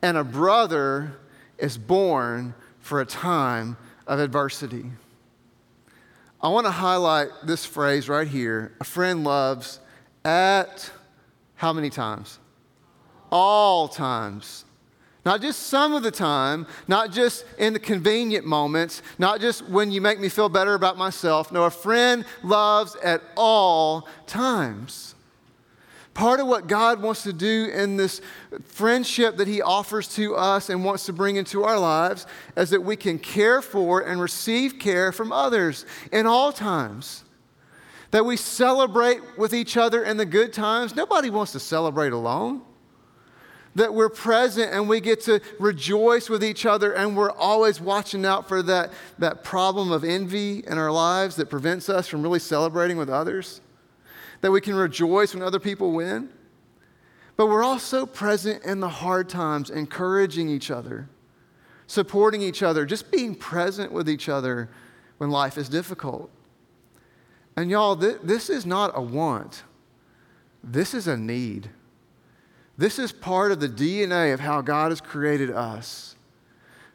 and 0.01 0.17
a 0.17 0.25
brother 0.25 1.17
is 1.59 1.79
born 1.79 2.55
for 2.81 3.01
a 3.01 3.07
time 3.07 3.77
of 4.07 4.19
adversity. 4.19 4.85
I 6.41 6.49
want 6.49 6.67
to 6.67 6.71
highlight 6.71 7.29
this 7.45 7.65
phrase 7.65 8.09
right 8.09 8.29
here. 8.29 8.75
A 8.81 8.85
friend 8.85 9.25
loves 9.25 9.81
at 10.25 10.91
how 11.55 11.73
many 11.73 11.89
times? 11.89 12.39
All 13.31 13.89
times. 13.89 14.65
Not 15.25 15.41
just 15.41 15.63
some 15.69 15.95
of 15.95 16.03
the 16.03 16.11
time, 16.11 16.67
not 16.87 17.11
just 17.11 17.47
in 17.57 17.73
the 17.73 17.79
convenient 17.79 18.45
moments, 18.45 19.01
not 19.19 19.41
just 19.41 19.67
when 19.71 19.91
you 19.91 20.03
make 20.03 20.21
me 20.21 20.29
feel 20.29 20.51
better 20.51 20.75
about 20.75 20.99
myself. 20.99 21.51
No, 21.51 21.65
a 21.65 21.71
friend 21.71 22.27
loves 22.43 22.95
at 22.97 23.23
all 23.35 24.07
times. 24.27 25.14
Part 26.15 26.39
of 26.39 26.47
what 26.47 26.69
God 26.69 27.03
wants 27.03 27.25
to 27.25 27.33
do 27.33 27.71
in 27.75 27.97
this 27.97 28.21
friendship 28.63 29.37
that 29.37 29.49
He 29.49 29.61
offers 29.61 30.09
to 30.15 30.37
us 30.37 30.71
and 30.71 30.85
wants 30.85 31.07
to 31.07 31.13
bring 31.13 31.37
into 31.37 31.65
our 31.65 31.79
lives 31.79 32.27
is 32.57 32.71
that 32.71 32.83
we 32.83 32.97
can 32.97 33.19
care 33.19 33.61
for 33.61 34.01
and 34.01 34.21
receive 34.21 34.79
care 34.79 35.11
from 35.11 35.33
others 35.33 35.85
in 36.13 36.27
all 36.27 36.53
times. 36.53 37.25
That 38.13 38.25
we 38.25 38.37
celebrate 38.37 39.21
with 39.37 39.53
each 39.53 39.77
other 39.77 40.05
in 40.05 40.17
the 40.17 40.25
good 40.25 40.53
times. 40.53 40.95
Nobody 40.95 41.31
wants 41.31 41.51
to 41.53 41.61
celebrate 41.61 42.13
alone 42.13 42.63
that 43.75 43.93
we're 43.93 44.09
present 44.09 44.73
and 44.73 44.89
we 44.89 45.01
get 45.01 45.21
to 45.23 45.41
rejoice 45.59 46.29
with 46.29 46.45
each 46.45 46.65
other 46.67 46.93
and 46.93 47.17
we're 47.17 47.33
always 47.33 47.81
watching 47.81 48.25
out 48.25 48.49
for 48.49 48.63
that, 48.63 48.93
that 49.19 49.43
problem 49.43 49.91
of 49.91 50.05
envy 50.05 50.65
in 50.67 50.79
our 50.79 50.93
lives 50.93 51.37
that 51.37 51.51
prevents 51.51 51.89
us 51.89 52.07
from 52.07 52.23
really 52.23 52.39
celebrating 52.39 52.97
with 52.97 53.11
others, 53.11 53.61
that 54.45 54.51
we 54.51 54.61
can 54.61 54.75
rejoice 54.75 55.33
when 55.33 55.43
other 55.43 55.59
people 55.59 55.93
win. 55.93 56.29
But 57.35 57.47
we're 57.47 57.65
also 57.65 58.05
present 58.05 58.63
in 58.63 58.79
the 58.79 58.91
hard 58.91 59.27
times, 59.31 59.71
encouraging 59.71 60.51
each 60.51 60.71
other, 60.71 61.09
supporting 61.87 62.43
each 62.43 62.63
other, 62.63 62.85
just 62.85 63.11
being 63.11 63.35
present 63.35 63.91
with 63.91 64.07
each 64.07 64.29
other 64.29 64.69
when 65.17 65.31
life 65.31 65.57
is 65.57 65.71
difficult. 65.71 66.31
And 67.57 67.71
y'all, 67.71 67.97
th- 67.97 68.19
this 68.23 68.51
is 68.51 68.67
not 68.67 68.93
a 68.95 69.01
want, 69.01 69.63
this 70.63 70.93
is 70.93 71.07
a 71.07 71.17
need. 71.17 71.71
This 72.77 72.99
is 72.99 73.13
part 73.13 73.51
of 73.51 73.61
the 73.61 73.69
DNA 73.69 74.35
of 74.35 74.41
how 74.41 74.61
God 74.61 74.91
has 74.91 75.01
created 75.01 75.51
us 75.51 76.17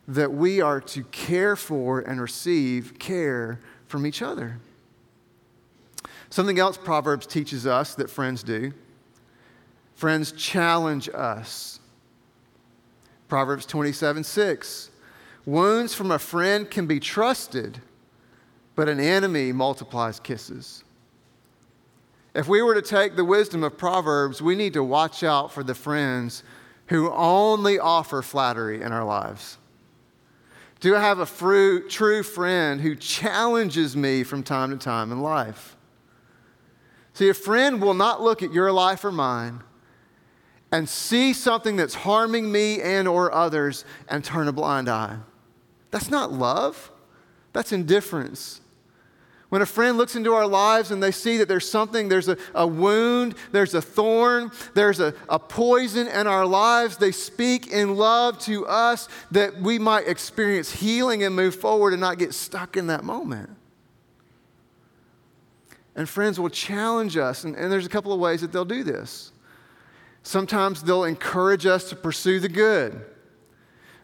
that 0.08 0.32
we 0.32 0.62
are 0.62 0.82
to 0.82 1.04
care 1.06 1.56
for 1.56 2.00
and 2.02 2.22
receive 2.22 3.00
care 3.00 3.60
from 3.88 4.06
each 4.06 4.22
other. 4.22 4.60
Something 6.30 6.60
else 6.60 6.78
Proverbs 6.78 7.26
teaches 7.26 7.66
us 7.66 7.96
that 7.96 8.10
friends 8.10 8.44
do 8.44 8.74
friends 9.96 10.32
challenge 10.32 11.10
us. 11.14 11.82
Proverbs 13.28 13.66
27 13.66 14.24
6. 14.24 14.92
Wounds 15.46 15.94
from 15.94 16.12
a 16.12 16.20
friend 16.20 16.70
can 16.70 16.88
be 16.88 17.00
trusted, 17.00 17.82
but 18.76 18.88
an 18.88 19.00
enemy 19.00 19.52
multiplies 19.52 20.20
kisses. 20.20 20.84
If 22.34 22.48
we 22.48 22.62
were 22.62 22.76
to 22.76 22.82
take 22.82 23.16
the 23.16 23.26
wisdom 23.26 23.64
of 23.64 23.78
Proverbs, 23.78 24.42
we 24.42 24.56
need 24.56 24.74
to 24.74 24.84
watch 24.84 25.24
out 25.24 25.52
for 25.52 25.64
the 25.64 25.76
friends 25.76 26.44
who 26.88 27.12
only 27.12 27.78
offer 27.78 28.22
flattery 28.22 28.82
in 28.82 28.92
our 28.92 29.04
lives. 29.04 29.58
Do 30.80 30.96
I 30.96 31.02
have 31.02 31.20
a 31.20 31.26
true 31.26 32.24
friend 32.24 32.80
who 32.80 32.96
challenges 32.96 33.98
me 33.98 34.24
from 34.24 34.44
time 34.44 34.70
to 34.70 34.78
time 34.78 35.12
in 35.12 35.22
life? 35.22 35.76
See, 37.14 37.30
a 37.30 37.34
friend 37.34 37.82
will 37.82 37.94
not 37.94 38.22
look 38.22 38.44
at 38.44 38.54
your 38.54 38.72
life 38.72 39.04
or 39.04 39.12
mine 39.12 39.62
and 40.72 40.88
see 40.88 41.34
something 41.34 41.76
that's 41.76 41.96
harming 41.96 42.52
me 42.52 42.82
and 42.82 43.08
or 43.08 43.34
others 43.34 43.86
and 44.08 44.24
turn 44.24 44.48
a 44.48 44.52
blind 44.52 44.88
eye. 44.88 45.18
That's 45.92 46.10
not 46.10 46.32
love. 46.32 46.92
That's 47.54 47.72
indifference. 47.72 48.62
When 49.50 49.64
a 49.64 49.66
friend 49.66 49.98
looks 49.98 50.16
into 50.16 50.34
our 50.34 50.46
lives 50.46 50.92
and 50.92 51.02
they 51.02 51.10
see 51.10 51.38
that 51.38 51.48
there's 51.48 51.68
something, 51.68 52.08
there's 52.08 52.28
a, 52.28 52.38
a 52.54 52.68
wound, 52.68 53.34
there's 53.52 53.74
a 53.74 53.82
thorn, 53.82 54.52
there's 54.76 55.00
a, 55.00 55.16
a 55.28 55.40
poison 55.40 56.08
in 56.08 56.28
our 56.28 56.46
lives, 56.46 56.98
they 56.98 57.12
speak 57.12 57.68
in 57.68 57.96
love 57.96 58.38
to 58.42 58.68
us 58.68 59.10
that 59.32 59.60
we 59.60 59.80
might 59.80 60.08
experience 60.08 60.72
healing 60.72 61.24
and 61.24 61.36
move 61.36 61.56
forward 61.56 61.94
and 61.94 62.00
not 62.00 62.20
get 62.20 62.36
stuck 62.36 62.78
in 62.78 62.88
that 62.88 63.04
moment. 63.04 63.50
And 65.96 66.08
friends 66.08 66.40
will 66.40 66.50
challenge 66.50 67.18
us, 67.18 67.44
and, 67.44 67.56
and 67.56 67.72
there's 67.72 67.86
a 67.86 67.90
couple 67.90 68.14
of 68.14 68.20
ways 68.20 68.42
that 68.42 68.52
they'll 68.52 68.66
do 68.66 68.84
this. 68.84 69.32
Sometimes 70.24 70.84
they'll 70.84 71.04
encourage 71.06 71.66
us 71.66 71.90
to 71.90 71.96
pursue 71.96 72.40
the 72.40 72.50
good. 72.50 73.06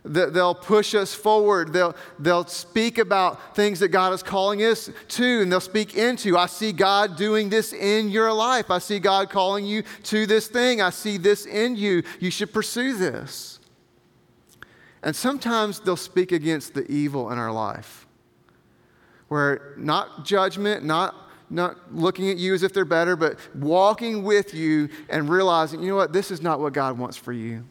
They'll 0.03 0.53
push 0.53 0.93
us 0.93 1.15
forward. 1.15 1.73
They'll, 1.73 1.95
they'll 2.19 2.45
speak 2.45 2.99
about 2.99 3.55
things 3.55 3.79
that 3.79 3.87
God 3.87 4.13
is 4.13 4.21
calling 4.21 4.63
us 4.63 4.91
to, 5.09 5.41
and 5.41 5.51
they'll 5.51 5.59
speak 5.59 5.95
into. 5.95 6.37
I 6.37 6.45
see 6.45 6.71
God 6.71 7.15
doing 7.15 7.49
this 7.49 7.73
in 7.73 8.09
your 8.09 8.31
life. 8.31 8.69
I 8.69 8.77
see 8.77 8.99
God 8.99 9.31
calling 9.31 9.65
you 9.65 9.83
to 10.03 10.27
this 10.27 10.47
thing. 10.47 10.79
I 10.79 10.91
see 10.91 11.17
this 11.17 11.47
in 11.47 11.75
you. 11.75 12.03
You 12.19 12.29
should 12.29 12.53
pursue 12.53 12.97
this. 12.97 13.59
And 15.01 15.15
sometimes 15.15 15.79
they'll 15.79 15.95
speak 15.95 16.31
against 16.31 16.75
the 16.75 16.89
evil 16.91 17.31
in 17.31 17.39
our 17.39 17.51
life, 17.51 18.05
where 19.27 19.73
not 19.75 20.23
judgment, 20.23 20.83
not 20.83 21.15
not 21.49 21.93
looking 21.93 22.29
at 22.29 22.37
you 22.37 22.53
as 22.53 22.63
if 22.63 22.73
they're 22.73 22.85
better, 22.85 23.15
but 23.15 23.37
walking 23.55 24.23
with 24.23 24.53
you 24.53 24.89
and 25.09 25.29
realizing, 25.29 25.81
you 25.81 25.89
know 25.89 25.95
what, 25.95 26.13
this 26.13 26.31
is 26.31 26.41
not 26.41 26.59
what 26.59 26.73
God 26.73 26.97
wants 26.97 27.17
for 27.17 27.33
you. 27.33 27.63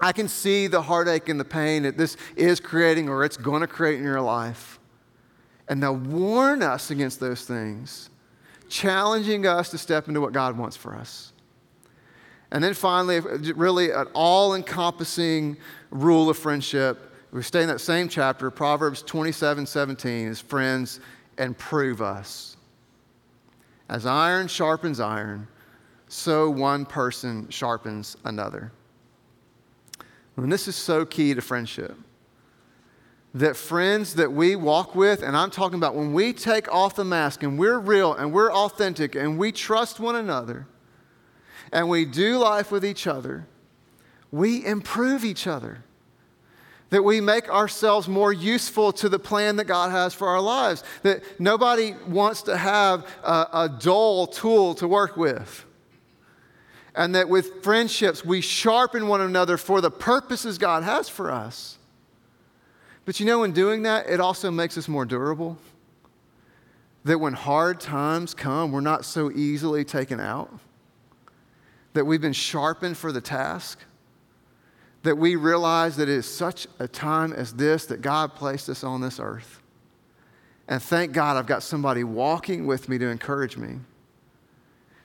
I 0.00 0.12
can 0.12 0.28
see 0.28 0.66
the 0.66 0.82
heartache 0.82 1.28
and 1.28 1.38
the 1.38 1.44
pain 1.44 1.84
that 1.84 1.96
this 1.96 2.16
is 2.36 2.60
creating 2.60 3.08
or 3.08 3.24
it's 3.24 3.36
going 3.36 3.60
to 3.60 3.66
create 3.66 3.98
in 3.98 4.04
your 4.04 4.20
life. 4.20 4.78
And 5.68 5.82
they'll 5.82 5.96
warn 5.96 6.62
us 6.62 6.90
against 6.90 7.20
those 7.20 7.44
things, 7.44 8.10
challenging 8.68 9.46
us 9.46 9.70
to 9.70 9.78
step 9.78 10.08
into 10.08 10.20
what 10.20 10.32
God 10.32 10.58
wants 10.58 10.76
for 10.76 10.94
us. 10.94 11.32
And 12.50 12.62
then 12.62 12.74
finally, 12.74 13.20
really 13.54 13.90
an 13.90 14.06
all 14.14 14.54
encompassing 14.54 15.56
rule 15.90 16.28
of 16.28 16.36
friendship. 16.36 17.12
We 17.32 17.42
stay 17.42 17.62
in 17.62 17.68
that 17.68 17.80
same 17.80 18.08
chapter, 18.08 18.50
Proverbs 18.50 19.02
27 19.02 19.66
17, 19.66 20.28
is 20.28 20.40
friends 20.40 21.00
and 21.38 21.56
prove 21.56 22.00
us. 22.02 22.53
As 23.88 24.06
iron 24.06 24.48
sharpens 24.48 25.00
iron, 25.00 25.48
so 26.08 26.48
one 26.48 26.86
person 26.86 27.48
sharpens 27.50 28.16
another. 28.24 28.72
And 30.36 30.52
this 30.52 30.68
is 30.68 30.76
so 30.76 31.04
key 31.04 31.34
to 31.34 31.40
friendship. 31.40 31.96
That 33.34 33.56
friends 33.56 34.14
that 34.14 34.32
we 34.32 34.54
walk 34.56 34.94
with, 34.94 35.22
and 35.22 35.36
I'm 35.36 35.50
talking 35.50 35.78
about 35.78 35.94
when 35.94 36.12
we 36.12 36.32
take 36.32 36.72
off 36.72 36.94
the 36.94 37.04
mask 37.04 37.42
and 37.42 37.58
we're 37.58 37.78
real 37.78 38.14
and 38.14 38.32
we're 38.32 38.52
authentic 38.52 39.16
and 39.16 39.38
we 39.38 39.50
trust 39.50 39.98
one 39.98 40.14
another 40.14 40.66
and 41.72 41.88
we 41.88 42.04
do 42.04 42.38
life 42.38 42.70
with 42.70 42.84
each 42.84 43.06
other, 43.06 43.46
we 44.30 44.64
improve 44.64 45.24
each 45.24 45.46
other. 45.46 45.84
That 46.90 47.02
we 47.02 47.20
make 47.20 47.48
ourselves 47.48 48.08
more 48.08 48.32
useful 48.32 48.92
to 48.92 49.08
the 49.08 49.18
plan 49.18 49.56
that 49.56 49.64
God 49.64 49.90
has 49.90 50.14
for 50.14 50.28
our 50.28 50.40
lives. 50.40 50.84
That 51.02 51.22
nobody 51.40 51.94
wants 52.06 52.42
to 52.42 52.56
have 52.56 53.06
a, 53.22 53.48
a 53.52 53.76
dull 53.80 54.26
tool 54.26 54.74
to 54.76 54.86
work 54.86 55.16
with 55.16 55.64
and 56.94 57.14
that 57.14 57.28
with 57.28 57.62
friendships 57.62 58.24
we 58.24 58.40
sharpen 58.40 59.08
one 59.08 59.20
another 59.20 59.56
for 59.56 59.80
the 59.80 59.90
purposes 59.90 60.58
God 60.58 60.82
has 60.82 61.08
for 61.08 61.30
us. 61.30 61.78
But 63.04 63.20
you 63.20 63.26
know, 63.26 63.42
in 63.42 63.52
doing 63.52 63.82
that, 63.82 64.08
it 64.08 64.20
also 64.20 64.50
makes 64.50 64.78
us 64.78 64.88
more 64.88 65.04
durable. 65.04 65.58
That 67.04 67.18
when 67.18 67.34
hard 67.34 67.80
times 67.80 68.32
come, 68.32 68.72
we're 68.72 68.80
not 68.80 69.04
so 69.04 69.30
easily 69.30 69.84
taken 69.84 70.20
out. 70.20 70.50
That 71.92 72.06
we've 72.06 72.20
been 72.20 72.32
sharpened 72.32 72.96
for 72.96 73.12
the 73.12 73.20
task. 73.20 73.80
That 75.04 75.16
we 75.16 75.36
realize 75.36 75.96
that 75.96 76.08
it 76.08 76.16
is 76.16 76.26
such 76.26 76.66
a 76.78 76.88
time 76.88 77.32
as 77.32 77.54
this 77.54 77.86
that 77.86 78.02
God 78.02 78.34
placed 78.34 78.68
us 78.68 78.82
on 78.82 79.00
this 79.00 79.20
earth. 79.20 79.62
And 80.66 80.82
thank 80.82 81.12
God 81.12 81.36
I've 81.36 81.46
got 81.46 81.62
somebody 81.62 82.04
walking 82.04 82.66
with 82.66 82.88
me 82.88 82.98
to 82.98 83.06
encourage 83.06 83.56
me. 83.56 83.76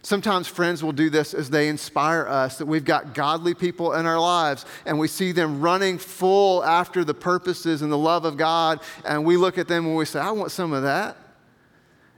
Sometimes 0.01 0.47
friends 0.47 0.81
will 0.81 0.93
do 0.93 1.09
this 1.09 1.33
as 1.33 1.49
they 1.49 1.67
inspire 1.67 2.25
us 2.25 2.57
that 2.57 2.65
we've 2.65 2.85
got 2.85 3.13
godly 3.13 3.53
people 3.53 3.93
in 3.93 4.05
our 4.05 4.19
lives 4.19 4.65
and 4.85 4.97
we 4.97 5.09
see 5.09 5.33
them 5.33 5.59
running 5.59 5.97
full 5.97 6.63
after 6.63 7.03
the 7.03 7.13
purposes 7.13 7.81
and 7.81 7.91
the 7.91 7.97
love 7.97 8.23
of 8.23 8.37
God. 8.37 8.79
And 9.03 9.25
we 9.25 9.35
look 9.35 9.57
at 9.57 9.67
them 9.67 9.85
and 9.85 9.97
we 9.97 10.05
say, 10.05 10.21
I 10.21 10.31
want 10.31 10.51
some 10.51 10.71
of 10.71 10.83
that. 10.83 11.17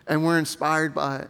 And 0.05 0.23
we're 0.23 0.37
inspired 0.37 0.93
by 0.93 1.19
it. 1.19 1.29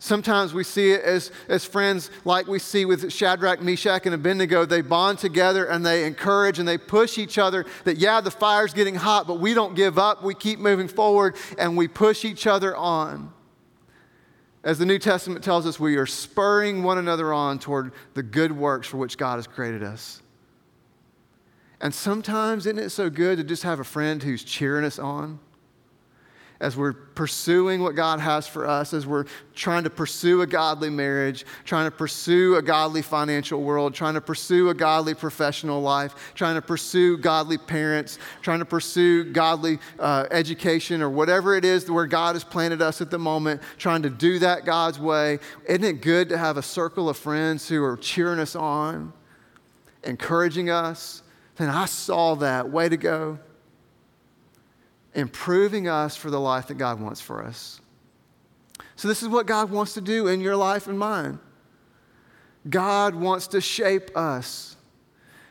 Sometimes 0.00 0.54
we 0.54 0.62
see 0.62 0.92
it 0.92 1.02
as, 1.02 1.32
as 1.48 1.64
friends 1.64 2.10
like 2.24 2.46
we 2.46 2.60
see 2.60 2.84
with 2.84 3.12
Shadrach, 3.12 3.60
Meshach, 3.60 4.06
and 4.06 4.14
Abednego. 4.14 4.64
They 4.64 4.80
bond 4.80 5.18
together 5.18 5.64
and 5.64 5.84
they 5.84 6.04
encourage 6.04 6.60
and 6.60 6.68
they 6.68 6.78
push 6.78 7.18
each 7.18 7.36
other 7.36 7.66
that, 7.84 7.98
yeah, 7.98 8.20
the 8.20 8.30
fire's 8.30 8.72
getting 8.72 8.94
hot, 8.94 9.26
but 9.26 9.40
we 9.40 9.54
don't 9.54 9.74
give 9.74 9.98
up. 9.98 10.22
We 10.22 10.34
keep 10.34 10.60
moving 10.60 10.86
forward 10.86 11.36
and 11.58 11.76
we 11.76 11.88
push 11.88 12.24
each 12.24 12.46
other 12.46 12.76
on. 12.76 13.32
As 14.62 14.78
the 14.78 14.86
New 14.86 14.98
Testament 14.98 15.44
tells 15.44 15.66
us, 15.66 15.80
we 15.80 15.96
are 15.96 16.06
spurring 16.06 16.84
one 16.84 16.98
another 16.98 17.32
on 17.32 17.58
toward 17.58 17.92
the 18.14 18.22
good 18.22 18.52
works 18.52 18.86
for 18.86 18.98
which 18.98 19.18
God 19.18 19.36
has 19.36 19.46
created 19.48 19.82
us. 19.82 20.22
And 21.80 21.92
sometimes, 21.94 22.66
isn't 22.66 22.78
it 22.78 22.90
so 22.90 23.08
good 23.10 23.38
to 23.38 23.44
just 23.44 23.62
have 23.62 23.80
a 23.80 23.84
friend 23.84 24.22
who's 24.22 24.44
cheering 24.44 24.84
us 24.84 24.98
on? 24.98 25.40
As 26.60 26.76
we're 26.76 26.92
pursuing 26.92 27.82
what 27.82 27.94
God 27.94 28.18
has 28.18 28.48
for 28.48 28.66
us, 28.66 28.92
as 28.92 29.06
we're 29.06 29.26
trying 29.54 29.84
to 29.84 29.90
pursue 29.90 30.42
a 30.42 30.46
godly 30.46 30.90
marriage, 30.90 31.46
trying 31.64 31.88
to 31.88 31.96
pursue 31.96 32.56
a 32.56 32.62
godly 32.62 33.00
financial 33.00 33.62
world, 33.62 33.94
trying 33.94 34.14
to 34.14 34.20
pursue 34.20 34.68
a 34.68 34.74
godly 34.74 35.14
professional 35.14 35.80
life, 35.80 36.32
trying 36.34 36.56
to 36.56 36.62
pursue 36.62 37.16
godly 37.16 37.58
parents, 37.58 38.18
trying 38.42 38.58
to 38.58 38.64
pursue 38.64 39.24
godly 39.24 39.78
uh, 40.00 40.26
education 40.32 41.00
or 41.00 41.10
whatever 41.10 41.54
it 41.54 41.64
is 41.64 41.88
where 41.88 42.06
God 42.06 42.34
has 42.34 42.42
planted 42.42 42.82
us 42.82 43.00
at 43.00 43.10
the 43.10 43.18
moment, 43.18 43.62
trying 43.76 44.02
to 44.02 44.10
do 44.10 44.40
that 44.40 44.64
God's 44.64 44.98
way. 44.98 45.38
Isn't 45.68 45.84
it 45.84 46.02
good 46.02 46.28
to 46.30 46.38
have 46.38 46.56
a 46.56 46.62
circle 46.62 47.08
of 47.08 47.16
friends 47.16 47.68
who 47.68 47.84
are 47.84 47.96
cheering 47.96 48.40
us 48.40 48.56
on, 48.56 49.12
encouraging 50.02 50.70
us? 50.70 51.22
And 51.60 51.70
I 51.70 51.86
saw 51.86 52.34
that. 52.36 52.70
Way 52.70 52.88
to 52.88 52.96
go 52.96 53.38
improving 55.18 55.88
us 55.88 56.16
for 56.16 56.30
the 56.30 56.40
life 56.40 56.68
that 56.68 56.78
God 56.78 57.00
wants 57.00 57.20
for 57.20 57.42
us. 57.42 57.80
So, 58.96 59.08
this 59.08 59.22
is 59.22 59.28
what 59.28 59.46
God 59.46 59.70
wants 59.70 59.94
to 59.94 60.00
do 60.00 60.28
in 60.28 60.40
your 60.40 60.56
life 60.56 60.86
and 60.86 60.98
mine. 60.98 61.38
God 62.68 63.14
wants 63.14 63.48
to 63.48 63.60
shape 63.60 64.16
us. 64.16 64.76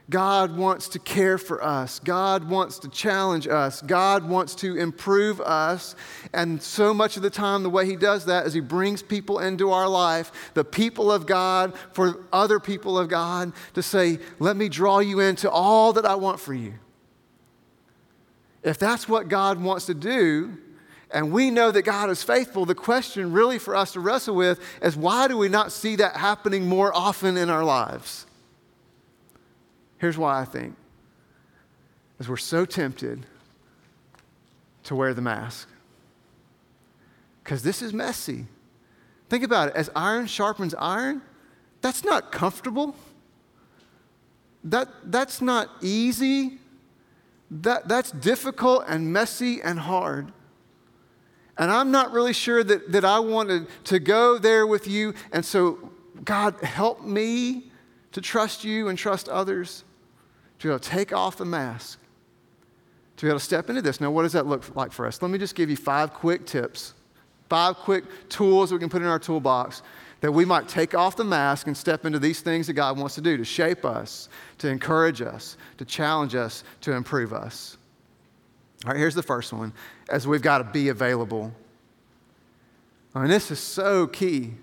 God 0.09 0.55
wants 0.55 0.87
to 0.89 0.99
care 0.99 1.37
for 1.37 1.61
us. 1.61 1.99
God 1.99 2.49
wants 2.49 2.79
to 2.79 2.87
challenge 2.87 3.45
us. 3.45 3.81
God 3.81 4.23
wants 4.27 4.55
to 4.55 4.77
improve 4.77 5.41
us. 5.41 5.95
And 6.33 6.61
so 6.61 6.93
much 6.93 7.17
of 7.17 7.23
the 7.23 7.29
time, 7.29 7.63
the 7.63 7.69
way 7.69 7.85
He 7.85 7.97
does 7.97 8.25
that 8.25 8.45
is 8.45 8.53
He 8.53 8.61
brings 8.61 9.01
people 9.03 9.39
into 9.39 9.71
our 9.71 9.89
life, 9.89 10.51
the 10.53 10.63
people 10.63 11.11
of 11.11 11.25
God, 11.25 11.73
for 11.91 12.23
other 12.31 12.59
people 12.59 12.97
of 12.97 13.09
God, 13.09 13.51
to 13.73 13.83
say, 13.83 14.19
Let 14.39 14.55
me 14.55 14.69
draw 14.69 14.99
you 14.99 15.19
into 15.19 15.51
all 15.51 15.91
that 15.93 16.05
I 16.05 16.15
want 16.15 16.39
for 16.39 16.53
you. 16.53 16.75
If 18.63 18.77
that's 18.77 19.07
what 19.07 19.29
God 19.29 19.61
wants 19.61 19.85
to 19.85 19.93
do, 19.93 20.57
and 21.11 21.31
we 21.31 21.51
know 21.51 21.71
that 21.71 21.83
God 21.83 22.09
is 22.09 22.21
faithful, 22.23 22.65
the 22.65 22.75
question 22.75 23.31
really 23.31 23.59
for 23.59 23.75
us 23.75 23.93
to 23.93 23.99
wrestle 23.99 24.35
with 24.35 24.59
is 24.81 24.97
why 24.97 25.27
do 25.27 25.37
we 25.37 25.47
not 25.47 25.71
see 25.71 25.95
that 25.97 26.17
happening 26.17 26.67
more 26.67 26.95
often 26.95 27.37
in 27.37 27.49
our 27.49 27.63
lives? 27.63 28.25
Here's 29.99 30.17
why 30.17 30.41
I 30.41 30.45
think 30.45 30.75
is 32.19 32.27
we're 32.27 32.37
so 32.37 32.65
tempted 32.65 33.25
to 34.83 34.95
wear 34.95 35.13
the 35.13 35.21
mask. 35.21 35.69
Because 37.43 37.61
this 37.63 37.81
is 37.81 37.93
messy. 37.93 38.45
Think 39.29 39.43
about 39.43 39.69
it. 39.69 39.75
As 39.75 39.89
iron 39.95 40.27
sharpens 40.27 40.73
iron, 40.75 41.21
that's 41.81 42.03
not 42.03 42.31
comfortable. 42.31 42.95
That, 44.63 44.89
that's 45.05 45.41
not 45.41 45.69
easy. 45.81 46.57
That, 47.49 47.87
that's 47.87 48.11
difficult 48.11 48.83
and 48.87 49.11
messy 49.13 49.61
and 49.61 49.79
hard. 49.79 50.31
And 51.57 51.71
I'm 51.71 51.91
not 51.91 52.11
really 52.11 52.33
sure 52.33 52.63
that, 52.63 52.91
that 52.91 53.05
I 53.05 53.19
wanted 53.19 53.67
to 53.85 53.99
go 53.99 54.37
there 54.37 54.67
with 54.67 54.87
you. 54.87 55.13
And 55.31 55.43
so, 55.43 55.91
God, 56.23 56.59
help 56.61 57.03
me 57.03 57.71
to 58.11 58.21
trust 58.21 58.63
you 58.63 58.89
and 58.89 58.97
trust 58.97 59.29
others, 59.29 59.83
to 60.59 60.67
be 60.67 60.71
able 60.71 60.79
to 60.79 60.89
take 60.89 61.13
off 61.13 61.37
the 61.37 61.45
mask, 61.45 61.99
to 63.17 63.25
be 63.25 63.29
able 63.29 63.39
to 63.39 63.45
step 63.45 63.69
into 63.69 63.81
this. 63.81 63.99
Now, 63.99 64.11
what 64.11 64.23
does 64.23 64.33
that 64.33 64.45
look 64.45 64.75
like 64.75 64.91
for 64.91 65.07
us? 65.07 65.21
Let 65.21 65.31
me 65.31 65.37
just 65.37 65.55
give 65.55 65.69
you 65.69 65.77
five 65.77 66.13
quick 66.13 66.45
tips, 66.45 66.93
five 67.49 67.75
quick 67.75 68.03
tools 68.29 68.69
that 68.69 68.75
we 68.75 68.79
can 68.79 68.89
put 68.89 69.01
in 69.01 69.07
our 69.07 69.19
toolbox 69.19 69.81
that 70.21 70.31
we 70.31 70.45
might 70.45 70.67
take 70.67 70.95
off 70.95 71.15
the 71.15 71.23
mask 71.23 71.67
and 71.67 71.77
step 71.77 72.05
into 72.05 72.19
these 72.19 72.41
things 72.41 72.67
that 72.67 72.73
God 72.73 72.97
wants 72.97 73.15
to 73.15 73.21
do 73.21 73.37
to 73.37 73.45
shape 73.45 73.85
us, 73.85 74.29
to 74.57 74.67
encourage 74.67 75.21
us, 75.21 75.57
to 75.77 75.85
challenge 75.85 76.35
us, 76.35 76.63
to 76.81 76.93
improve 76.93 77.33
us. 77.33 77.77
All 78.85 78.91
right, 78.91 78.97
here's 78.97 79.15
the 79.15 79.23
first 79.23 79.53
one 79.53 79.73
as 80.09 80.27
we've 80.27 80.41
got 80.41 80.59
to 80.59 80.63
be 80.63 80.89
available 80.89 81.53
I 83.17 83.21
mean, 83.21 83.29
this 83.29 83.49
is 83.49 83.59
so 83.59 84.05
key. 84.05 84.53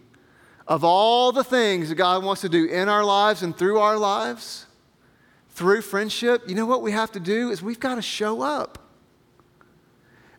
Of 0.69 0.85
all 0.85 1.33
the 1.33 1.43
things 1.43 1.89
that 1.89 1.97
God 1.97 2.23
wants 2.23 2.41
to 2.43 2.49
do 2.49 2.67
in 2.67 2.89
our 2.89 3.05
lives 3.05 3.43
and 3.43 3.57
through 3.57 3.81
our 3.81 3.99
lives, 3.99 4.67
through 5.51 5.83
friendship, 5.83 6.49
you 6.49 6.55
know 6.55 6.65
what 6.65 6.81
we 6.81 6.93
have 6.93 7.11
to 7.13 7.21
do 7.21 7.51
is 7.51 7.63
we've 7.63 7.81
got 7.81 7.97
to 7.97 8.03
show 8.03 8.43
up. 8.43 8.79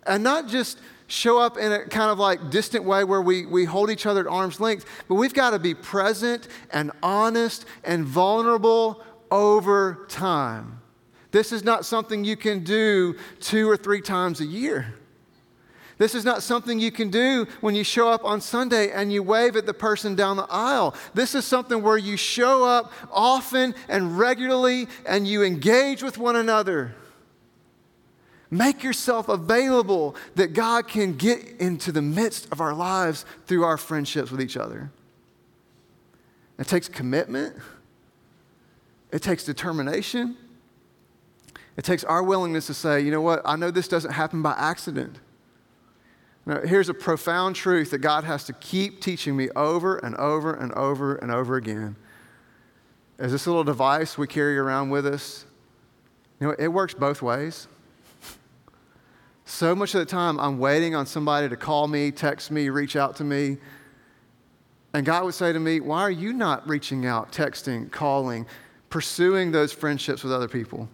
And 0.08 0.24
not 0.24 0.48
just 0.48 0.80
show 1.16 1.40
up 1.40 1.58
in 1.58 1.72
a 1.72 1.86
kind 1.86 2.12
of 2.12 2.20
like 2.20 2.50
distant 2.50 2.84
way 2.84 3.04
where 3.04 3.22
we, 3.22 3.46
we 3.46 3.66
hold 3.66 3.90
each 3.90 4.06
other 4.06 4.22
at 4.22 4.28
arm's 4.28 4.60
length, 4.60 4.86
but 5.08 5.16
we've 5.16 5.34
got 5.34 5.52
to 5.52 5.60
be 5.60 5.74
present 5.74 6.48
and 6.72 6.92
honest 7.02 7.66
and 7.84 8.06
vulnerable 8.06 9.02
over 9.32 10.06
time. 10.10 10.82
This 11.32 11.52
is 11.52 11.64
not 11.64 11.86
something 11.86 12.24
you 12.24 12.38
can 12.38 12.64
do 12.64 13.16
two 13.40 13.70
or 13.70 13.78
three 13.78 14.02
times 14.02 14.42
a 14.42 14.46
year. 14.46 14.94
This 15.98 16.14
is 16.14 16.26
not 16.26 16.44
something 16.44 16.80
you 16.80 16.92
can 16.92 17.10
do 17.10 17.48
when 17.62 17.74
you 17.74 17.86
show 17.86 18.10
up 18.10 18.26
on 18.26 18.42
Sunday 18.42 18.92
and 18.92 19.14
you 19.14 19.24
wave 19.24 19.56
at 19.56 19.66
the 19.66 19.74
person 19.74 20.16
down 20.16 20.36
the 20.36 20.48
aisle. 20.50 20.94
This 21.14 21.34
is 21.34 21.46
something 21.46 21.82
where 21.82 21.98
you 21.98 22.18
show 22.18 22.66
up 22.66 22.92
often 23.12 23.74
and 23.88 24.20
regularly 24.20 24.88
and 25.06 25.26
you 25.26 25.44
engage 25.44 26.04
with 26.04 26.18
one 26.18 26.36
another. 26.36 26.94
Make 28.52 28.84
yourself 28.84 29.28
available 29.28 30.16
that 30.36 30.54
God 30.54 30.88
can 30.88 31.16
get 31.16 31.40
into 31.60 31.92
the 31.92 32.02
midst 32.02 32.48
of 32.52 32.62
our 32.62 32.74
lives 32.74 33.26
through 33.48 33.64
our 33.64 33.78
friendships 33.78 34.32
with 34.32 34.42
each 34.42 34.58
other. 34.58 34.92
It 36.58 36.68
takes 36.68 36.88
commitment, 36.88 37.56
it 39.12 39.22
takes 39.22 39.44
determination, 39.44 40.38
it 41.76 41.84
takes 41.84 42.04
our 42.04 42.24
willingness 42.24 42.68
to 42.68 42.74
say, 42.74 43.02
you 43.02 43.12
know 43.12 43.22
what, 43.22 43.42
I 43.44 43.56
know 43.56 43.72
this 43.72 43.88
doesn't 43.88 44.12
happen 44.12 44.42
by 44.42 44.54
accident. 44.58 45.18
Now, 46.46 46.62
here's 46.62 46.90
a 46.90 46.94
profound 46.94 47.56
truth 47.56 47.92
that 47.92 47.98
God 47.98 48.24
has 48.24 48.44
to 48.46 48.54
keep 48.54 49.02
teaching 49.02 49.36
me 49.36 49.50
over 49.56 49.98
and 49.98 50.16
over 50.16 50.54
and 50.54 50.72
over 50.74 51.16
and 51.16 51.32
over 51.32 51.56
again. 51.56 51.96
Is 53.18 53.32
this 53.32 53.48
little 53.48 53.64
device 53.64 54.18
we 54.18 54.28
carry 54.28 54.58
around 54.58 54.90
with 54.92 55.08
us, 55.08 55.46
you 56.40 56.48
know, 56.48 56.56
it 56.60 56.68
works 56.68 56.94
both 56.94 57.22
ways. 57.22 57.68
So 59.46 59.76
much 59.76 59.94
of 59.94 60.00
the 60.00 60.06
time, 60.06 60.40
I'm 60.40 60.58
waiting 60.58 60.96
on 60.96 61.06
somebody 61.06 61.48
to 61.48 61.56
call 61.56 61.88
me, 61.88 62.12
text 62.12 62.50
me, 62.50 62.70
reach 62.70 62.96
out 62.96 63.16
to 63.18 63.24
me. 63.24 63.58
And 64.94 65.06
God 65.06 65.26
would 65.26 65.34
say 65.34 65.54
to 65.54 65.60
me, 65.60 65.80
Why 65.80 66.02
are 66.02 66.12
you 66.12 66.34
not 66.34 66.68
reaching 66.68 67.06
out, 67.06 67.32
texting, 67.32 67.92
calling, 67.92 68.48
pursuing 68.90 69.52
those 69.52 69.72
friendships 69.72 70.24
with 70.24 70.34
other 70.34 70.48
people? 70.48 70.90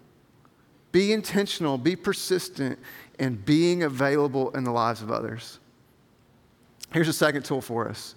Be 0.92 1.14
intentional, 1.14 1.78
be 1.78 1.96
persistent 1.96 2.78
in 3.20 3.36
being 3.36 3.84
available 3.84 4.50
in 4.52 4.64
the 4.64 4.72
lives 4.72 5.02
of 5.02 5.12
others. 5.12 5.60
Here's 6.92 7.08
a 7.08 7.14
second 7.14 7.46
tool 7.46 7.62
for 7.62 7.88
us 7.88 8.16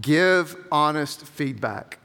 give 0.00 0.56
honest 0.72 1.24
feedback. 1.24 1.98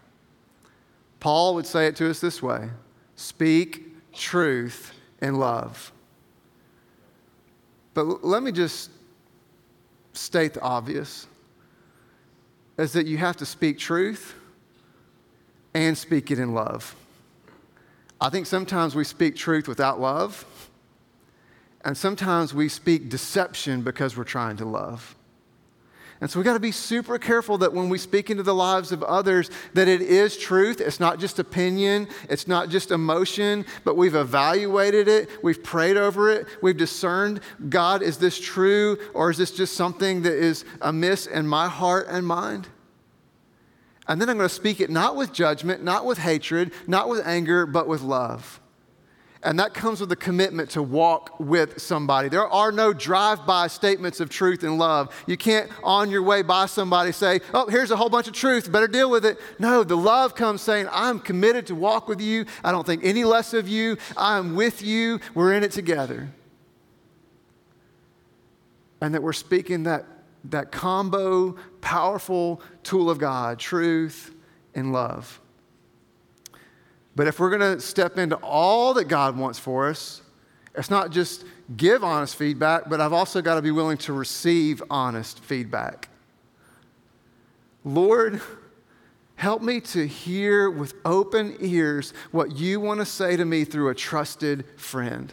Paul 1.19 1.55
would 1.55 1.65
say 1.65 1.87
it 1.87 1.95
to 1.95 2.09
us 2.09 2.19
this 2.19 2.43
way 2.43 2.69
speak 3.15 4.11
truth 4.13 4.93
in 5.21 5.35
love. 5.35 5.92
But 7.93 8.23
let 8.23 8.43
me 8.43 8.51
just 8.51 8.89
state 10.13 10.53
the 10.53 10.61
obvious 10.61 11.27
is 12.77 12.93
that 12.93 13.05
you 13.05 13.17
have 13.17 13.37
to 13.37 13.45
speak 13.45 13.77
truth 13.77 14.35
and 15.73 15.97
speak 15.97 16.31
it 16.31 16.39
in 16.39 16.53
love. 16.53 16.95
I 18.19 18.29
think 18.29 18.45
sometimes 18.45 18.95
we 18.95 19.03
speak 19.03 19.35
truth 19.35 19.67
without 19.67 19.99
love, 19.99 20.45
and 21.83 21.97
sometimes 21.97 22.53
we 22.53 22.69
speak 22.69 23.09
deception 23.09 23.81
because 23.81 24.15
we're 24.17 24.23
trying 24.23 24.57
to 24.57 24.65
love. 24.65 25.15
And 26.23 26.31
so 26.31 26.39
we 26.39 26.45
got 26.45 26.53
to 26.53 26.59
be 26.61 26.71
super 26.71 27.19
careful 27.19 27.57
that 27.57 27.73
when 27.73 27.89
we 27.89 27.97
speak 27.97 28.29
into 28.29 28.43
the 28.43 28.55
lives 28.55 28.93
of 28.93 29.03
others 29.03 29.51
that 29.73 29.89
it 29.89 30.01
is 30.01 30.37
truth. 30.37 30.79
It's 30.79 30.97
not 30.97 31.19
just 31.19 31.37
opinion, 31.37 32.07
it's 32.29 32.47
not 32.47 32.69
just 32.69 32.91
emotion, 32.91 33.65
but 33.83 33.97
we've 33.97 34.15
evaluated 34.15 35.09
it, 35.09 35.29
we've 35.43 35.61
prayed 35.61 35.97
over 35.97 36.29
it, 36.29 36.47
we've 36.61 36.77
discerned, 36.77 37.41
God, 37.67 38.01
is 38.01 38.19
this 38.19 38.39
true 38.39 38.97
or 39.13 39.31
is 39.31 39.37
this 39.37 39.51
just 39.51 39.75
something 39.75 40.21
that 40.21 40.31
is 40.31 40.63
amiss 40.79 41.27
in 41.27 41.45
my 41.45 41.67
heart 41.67 42.07
and 42.09 42.25
mind? 42.25 42.69
And 44.07 44.21
then 44.21 44.29
I'm 44.29 44.37
going 44.37 44.47
to 44.47 44.55
speak 44.55 44.79
it 44.79 44.89
not 44.89 45.17
with 45.17 45.33
judgment, 45.33 45.83
not 45.83 46.05
with 46.05 46.19
hatred, 46.19 46.71
not 46.87 47.09
with 47.09 47.27
anger, 47.27 47.65
but 47.65 47.85
with 47.85 48.01
love. 48.01 48.61
And 49.43 49.59
that 49.59 49.73
comes 49.73 49.99
with 49.99 50.11
a 50.11 50.15
commitment 50.15 50.69
to 50.71 50.81
walk 50.81 51.37
with 51.37 51.81
somebody. 51.81 52.29
There 52.29 52.47
are 52.47 52.71
no 52.71 52.93
drive 52.93 53.45
by 53.45 53.67
statements 53.67 54.21
of 54.21 54.29
truth 54.29 54.63
and 54.63 54.77
love. 54.77 55.13
You 55.27 55.35
can't, 55.35 55.69
on 55.83 56.09
your 56.09 56.23
way 56.23 56.43
by 56.43 56.65
somebody, 56.67 57.11
say, 57.11 57.41
Oh, 57.53 57.67
here's 57.67 57.91
a 57.91 57.97
whole 57.97 58.09
bunch 58.09 58.27
of 58.27 58.33
truth, 58.33 58.71
better 58.71 58.87
deal 58.87 59.09
with 59.09 59.25
it. 59.25 59.37
No, 59.59 59.83
the 59.83 59.97
love 59.97 60.33
comes 60.33 60.61
saying, 60.61 60.87
I'm 60.91 61.19
committed 61.19 61.67
to 61.67 61.75
walk 61.75 62.07
with 62.07 62.21
you. 62.21 62.45
I 62.63 62.71
don't 62.71 62.85
think 62.85 63.03
any 63.03 63.25
less 63.25 63.53
of 63.53 63.67
you. 63.67 63.97
I'm 64.15 64.55
with 64.55 64.81
you. 64.81 65.19
We're 65.33 65.53
in 65.53 65.63
it 65.63 65.71
together. 65.71 66.29
And 69.01 69.13
that 69.13 69.21
we're 69.21 69.33
speaking 69.33 69.83
that, 69.83 70.05
that 70.45 70.71
combo, 70.71 71.57
powerful 71.81 72.61
tool 72.83 73.09
of 73.09 73.17
God 73.17 73.59
truth 73.59 74.33
and 74.73 74.93
love. 74.93 75.41
But 77.15 77.27
if 77.27 77.39
we're 77.39 77.55
going 77.55 77.75
to 77.75 77.79
step 77.79 78.17
into 78.17 78.35
all 78.37 78.93
that 78.95 79.07
God 79.07 79.37
wants 79.37 79.59
for 79.59 79.87
us, 79.87 80.21
it's 80.75 80.89
not 80.89 81.11
just 81.11 81.45
give 81.77 82.03
honest 82.03 82.35
feedback, 82.35 82.89
but 82.89 82.99
I've 82.99 83.13
also 83.13 83.41
got 83.41 83.55
to 83.55 83.61
be 83.61 83.71
willing 83.71 83.97
to 83.99 84.13
receive 84.13 84.81
honest 84.89 85.39
feedback. 85.39 86.09
Lord, 87.85 88.41
help 89.35 89.61
me 89.61 89.81
to 89.81 90.07
hear 90.07 90.69
with 90.69 90.95
open 91.05 91.57
ears 91.59 92.13
what 92.31 92.55
you 92.55 92.79
want 92.79 93.01
to 93.01 93.05
say 93.05 93.35
to 93.35 93.45
me 93.45 93.65
through 93.65 93.89
a 93.89 93.95
trusted 93.95 94.65
friend. 94.77 95.31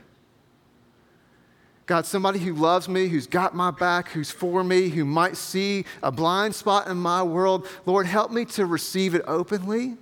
God, 1.86 2.06
somebody 2.06 2.38
who 2.38 2.54
loves 2.54 2.88
me, 2.88 3.08
who's 3.08 3.26
got 3.26 3.54
my 3.54 3.70
back, 3.70 4.10
who's 4.10 4.30
for 4.30 4.62
me, 4.62 4.90
who 4.90 5.04
might 5.04 5.36
see 5.36 5.84
a 6.02 6.12
blind 6.12 6.54
spot 6.54 6.86
in 6.86 6.96
my 6.96 7.22
world, 7.22 7.66
Lord, 7.86 8.06
help 8.06 8.30
me 8.30 8.44
to 8.46 8.66
receive 8.66 9.14
it 9.14 9.22
openly 9.26 9.96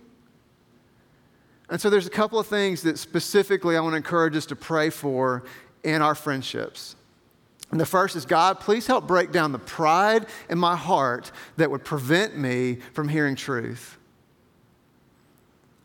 and 1.71 1.81
so 1.81 1.91
there's 1.91 2.07
a 2.07 2.11
couple 2.11 2.39
of 2.39 2.47
things 2.47 2.83
that 2.83 2.99
specifically 2.99 3.77
I 3.77 3.81
want 3.81 3.93
to 3.93 3.99
encourage 3.99 4.37
us 4.37 4.47
to 4.47 4.57
pray 4.57 4.91
for 4.91 5.45
in 5.85 6.03
our 6.03 6.15
friendships. 6.15 6.97
And 7.71 7.79
the 7.79 7.87
first 7.87 8.17
is 8.17 8.25
God, 8.25 8.61
please 8.61 8.87
help 8.87 9.07
break 9.07 9.31
down 9.31 9.53
the 9.53 9.59
pride 9.59 10.27
in 10.49 10.59
my 10.59 10.77
heart 10.77 11.31
that 11.57 11.71
would 11.71 11.85
prevent 11.85 12.37
me 12.37 12.79
from 12.95 13.09
hearing 13.09 13.37
truth. 13.37 13.99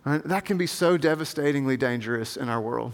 Right? 0.05 0.23
That 0.23 0.45
can 0.45 0.57
be 0.57 0.67
so 0.67 0.97
devastatingly 0.97 1.77
dangerous 1.77 2.37
in 2.37 2.47
our 2.47 2.61
world. 2.61 2.93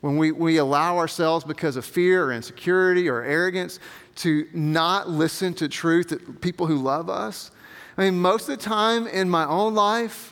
When 0.00 0.16
we, 0.16 0.32
we 0.32 0.56
allow 0.56 0.98
ourselves, 0.98 1.44
because 1.44 1.76
of 1.76 1.84
fear 1.84 2.24
or 2.24 2.32
insecurity 2.32 3.08
or 3.08 3.22
arrogance, 3.22 3.78
to 4.16 4.48
not 4.52 5.08
listen 5.08 5.54
to 5.54 5.68
truth 5.68 6.08
that 6.08 6.40
people 6.40 6.66
who 6.66 6.76
love 6.76 7.08
us. 7.08 7.52
I 7.96 8.04
mean, 8.04 8.18
most 8.20 8.48
of 8.48 8.58
the 8.58 8.64
time 8.64 9.06
in 9.06 9.30
my 9.30 9.46
own 9.46 9.74
life, 9.74 10.31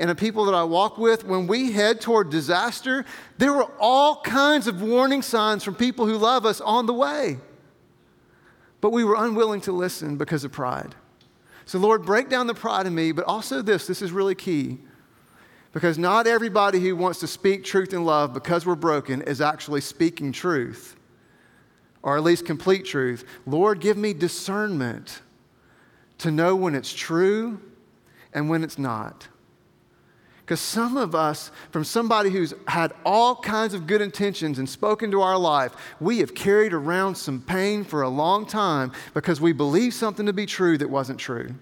and 0.00 0.08
the 0.08 0.14
people 0.14 0.46
that 0.46 0.54
I 0.54 0.64
walk 0.64 0.96
with, 0.96 1.24
when 1.26 1.46
we 1.46 1.72
head 1.72 2.00
toward 2.00 2.30
disaster, 2.30 3.04
there 3.36 3.52
were 3.52 3.70
all 3.78 4.22
kinds 4.22 4.66
of 4.66 4.80
warning 4.80 5.20
signs 5.20 5.62
from 5.62 5.74
people 5.74 6.06
who 6.06 6.16
love 6.16 6.46
us 6.46 6.62
on 6.62 6.86
the 6.86 6.94
way. 6.94 7.36
But 8.80 8.92
we 8.92 9.04
were 9.04 9.14
unwilling 9.22 9.60
to 9.62 9.72
listen 9.72 10.16
because 10.16 10.42
of 10.42 10.52
pride. 10.52 10.94
So, 11.66 11.78
Lord, 11.78 12.06
break 12.06 12.30
down 12.30 12.46
the 12.46 12.54
pride 12.54 12.86
in 12.86 12.94
me, 12.94 13.12
but 13.12 13.26
also 13.26 13.60
this 13.60 13.86
this 13.86 14.00
is 14.00 14.10
really 14.10 14.34
key. 14.34 14.78
Because 15.74 15.98
not 15.98 16.26
everybody 16.26 16.80
who 16.80 16.96
wants 16.96 17.20
to 17.20 17.26
speak 17.26 17.62
truth 17.62 17.92
in 17.92 18.06
love 18.06 18.32
because 18.32 18.64
we're 18.64 18.76
broken 18.76 19.20
is 19.20 19.42
actually 19.42 19.82
speaking 19.82 20.32
truth, 20.32 20.96
or 22.02 22.16
at 22.16 22.24
least 22.24 22.46
complete 22.46 22.86
truth. 22.86 23.26
Lord, 23.44 23.80
give 23.80 23.98
me 23.98 24.14
discernment 24.14 25.20
to 26.18 26.30
know 26.30 26.56
when 26.56 26.74
it's 26.74 26.92
true 26.92 27.60
and 28.32 28.48
when 28.48 28.64
it's 28.64 28.78
not. 28.78 29.28
Because 30.50 30.60
some 30.60 30.96
of 30.96 31.14
us, 31.14 31.52
from 31.70 31.84
somebody 31.84 32.28
who's 32.28 32.54
had 32.66 32.92
all 33.06 33.36
kinds 33.36 33.72
of 33.72 33.86
good 33.86 34.00
intentions 34.00 34.58
and 34.58 34.68
spoken 34.68 35.12
to 35.12 35.22
our 35.22 35.38
life, 35.38 35.76
we 36.00 36.18
have 36.18 36.34
carried 36.34 36.72
around 36.72 37.14
some 37.14 37.40
pain 37.40 37.84
for 37.84 38.02
a 38.02 38.08
long 38.08 38.44
time 38.46 38.90
because 39.14 39.40
we 39.40 39.52
believe 39.52 39.94
something 39.94 40.26
to 40.26 40.32
be 40.32 40.46
true 40.46 40.76
that 40.76 40.90
wasn't 40.90 41.20
true. 41.20 41.54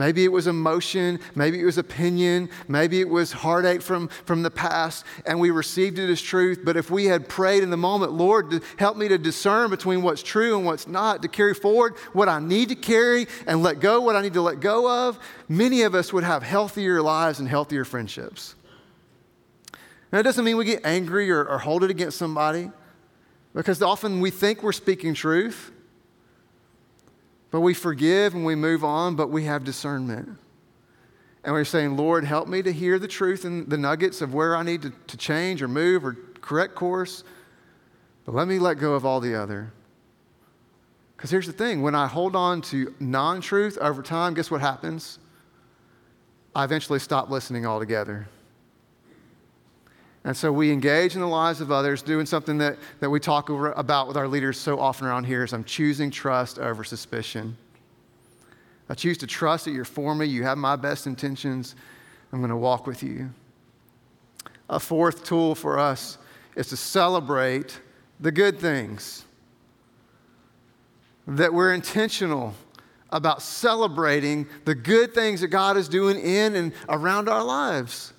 Maybe 0.00 0.24
it 0.24 0.32
was 0.32 0.46
emotion, 0.46 1.20
maybe 1.34 1.60
it 1.60 1.64
was 1.66 1.76
opinion, 1.76 2.48
maybe 2.68 3.02
it 3.02 3.08
was 3.10 3.32
heartache 3.32 3.82
from, 3.82 4.08
from 4.08 4.42
the 4.42 4.50
past, 4.50 5.04
and 5.26 5.38
we 5.38 5.50
received 5.50 5.98
it 5.98 6.08
as 6.08 6.22
truth. 6.22 6.60
But 6.64 6.78
if 6.78 6.90
we 6.90 7.04
had 7.04 7.28
prayed 7.28 7.62
in 7.62 7.68
the 7.68 7.76
moment, 7.76 8.12
Lord, 8.12 8.62
help 8.78 8.96
me 8.96 9.08
to 9.08 9.18
discern 9.18 9.68
between 9.68 10.00
what's 10.00 10.22
true 10.22 10.56
and 10.56 10.64
what's 10.64 10.88
not, 10.88 11.20
to 11.20 11.28
carry 11.28 11.52
forward 11.52 11.98
what 12.14 12.30
I 12.30 12.40
need 12.40 12.70
to 12.70 12.76
carry 12.76 13.26
and 13.46 13.62
let 13.62 13.80
go 13.80 14.00
what 14.00 14.16
I 14.16 14.22
need 14.22 14.32
to 14.32 14.40
let 14.40 14.60
go 14.60 15.06
of, 15.06 15.18
many 15.50 15.82
of 15.82 15.94
us 15.94 16.14
would 16.14 16.24
have 16.24 16.42
healthier 16.42 17.02
lives 17.02 17.38
and 17.38 17.46
healthier 17.46 17.84
friendships. 17.84 18.54
Now, 20.10 20.20
it 20.20 20.22
doesn't 20.22 20.46
mean 20.46 20.56
we 20.56 20.64
get 20.64 20.80
angry 20.82 21.30
or, 21.30 21.44
or 21.44 21.58
hold 21.58 21.84
it 21.84 21.90
against 21.90 22.16
somebody, 22.16 22.70
because 23.52 23.82
often 23.82 24.22
we 24.22 24.30
think 24.30 24.62
we're 24.62 24.72
speaking 24.72 25.12
truth. 25.12 25.72
But 27.50 27.60
we 27.60 27.74
forgive 27.74 28.34
and 28.34 28.44
we 28.44 28.54
move 28.54 28.84
on, 28.84 29.16
but 29.16 29.28
we 29.28 29.44
have 29.44 29.64
discernment. 29.64 30.38
And 31.42 31.54
we're 31.54 31.64
saying, 31.64 31.96
Lord, 31.96 32.24
help 32.24 32.48
me 32.48 32.62
to 32.62 32.72
hear 32.72 32.98
the 32.98 33.08
truth 33.08 33.44
and 33.44 33.68
the 33.68 33.78
nuggets 33.78 34.20
of 34.20 34.34
where 34.34 34.54
I 34.54 34.62
need 34.62 34.82
to, 34.82 34.92
to 35.08 35.16
change 35.16 35.62
or 35.62 35.68
move 35.68 36.04
or 36.04 36.16
correct 36.40 36.74
course. 36.74 37.24
But 38.24 38.34
let 38.34 38.46
me 38.46 38.58
let 38.58 38.78
go 38.78 38.94
of 38.94 39.06
all 39.06 39.20
the 39.20 39.34
other. 39.34 39.72
Because 41.16 41.30
here's 41.30 41.46
the 41.46 41.52
thing 41.52 41.82
when 41.82 41.94
I 41.94 42.06
hold 42.06 42.36
on 42.36 42.62
to 42.62 42.94
non 43.00 43.40
truth 43.40 43.78
over 43.78 44.02
time, 44.02 44.34
guess 44.34 44.50
what 44.50 44.60
happens? 44.60 45.18
I 46.54 46.64
eventually 46.64 46.98
stop 46.98 47.30
listening 47.30 47.66
altogether. 47.66 48.28
And 50.24 50.36
so 50.36 50.52
we 50.52 50.70
engage 50.70 51.14
in 51.14 51.20
the 51.20 51.26
lives 51.26 51.60
of 51.60 51.72
others, 51.72 52.02
doing 52.02 52.26
something 52.26 52.58
that, 52.58 52.76
that 53.00 53.08
we 53.08 53.20
talk 53.20 53.48
about 53.48 54.06
with 54.06 54.16
our 54.16 54.28
leaders 54.28 54.58
so 54.58 54.78
often 54.78 55.06
around 55.06 55.24
here 55.24 55.44
is 55.44 55.54
I'm 55.54 55.64
choosing 55.64 56.10
trust 56.10 56.58
over 56.58 56.84
suspicion. 56.84 57.56
I 58.90 58.94
choose 58.94 59.16
to 59.18 59.26
trust 59.26 59.64
that 59.64 59.70
you're 59.70 59.84
for 59.84 60.14
me, 60.14 60.26
you 60.26 60.42
have 60.42 60.58
my 60.58 60.76
best 60.76 61.06
intentions, 61.06 61.74
I'm 62.32 62.40
going 62.40 62.50
to 62.50 62.56
walk 62.56 62.86
with 62.86 63.02
you. 63.02 63.30
A 64.68 64.78
fourth 64.78 65.24
tool 65.24 65.54
for 65.54 65.78
us 65.78 66.18
is 66.54 66.68
to 66.68 66.76
celebrate 66.76 67.80
the 68.18 68.30
good 68.30 68.58
things. 68.58 69.24
That 71.26 71.54
we're 71.54 71.72
intentional 71.72 72.54
about 73.10 73.42
celebrating 73.42 74.46
the 74.64 74.74
good 74.74 75.14
things 75.14 75.40
that 75.40 75.48
God 75.48 75.76
is 75.76 75.88
doing 75.88 76.18
in 76.18 76.56
and 76.56 76.72
around 76.88 77.28
our 77.28 77.42
lives. 77.42 78.12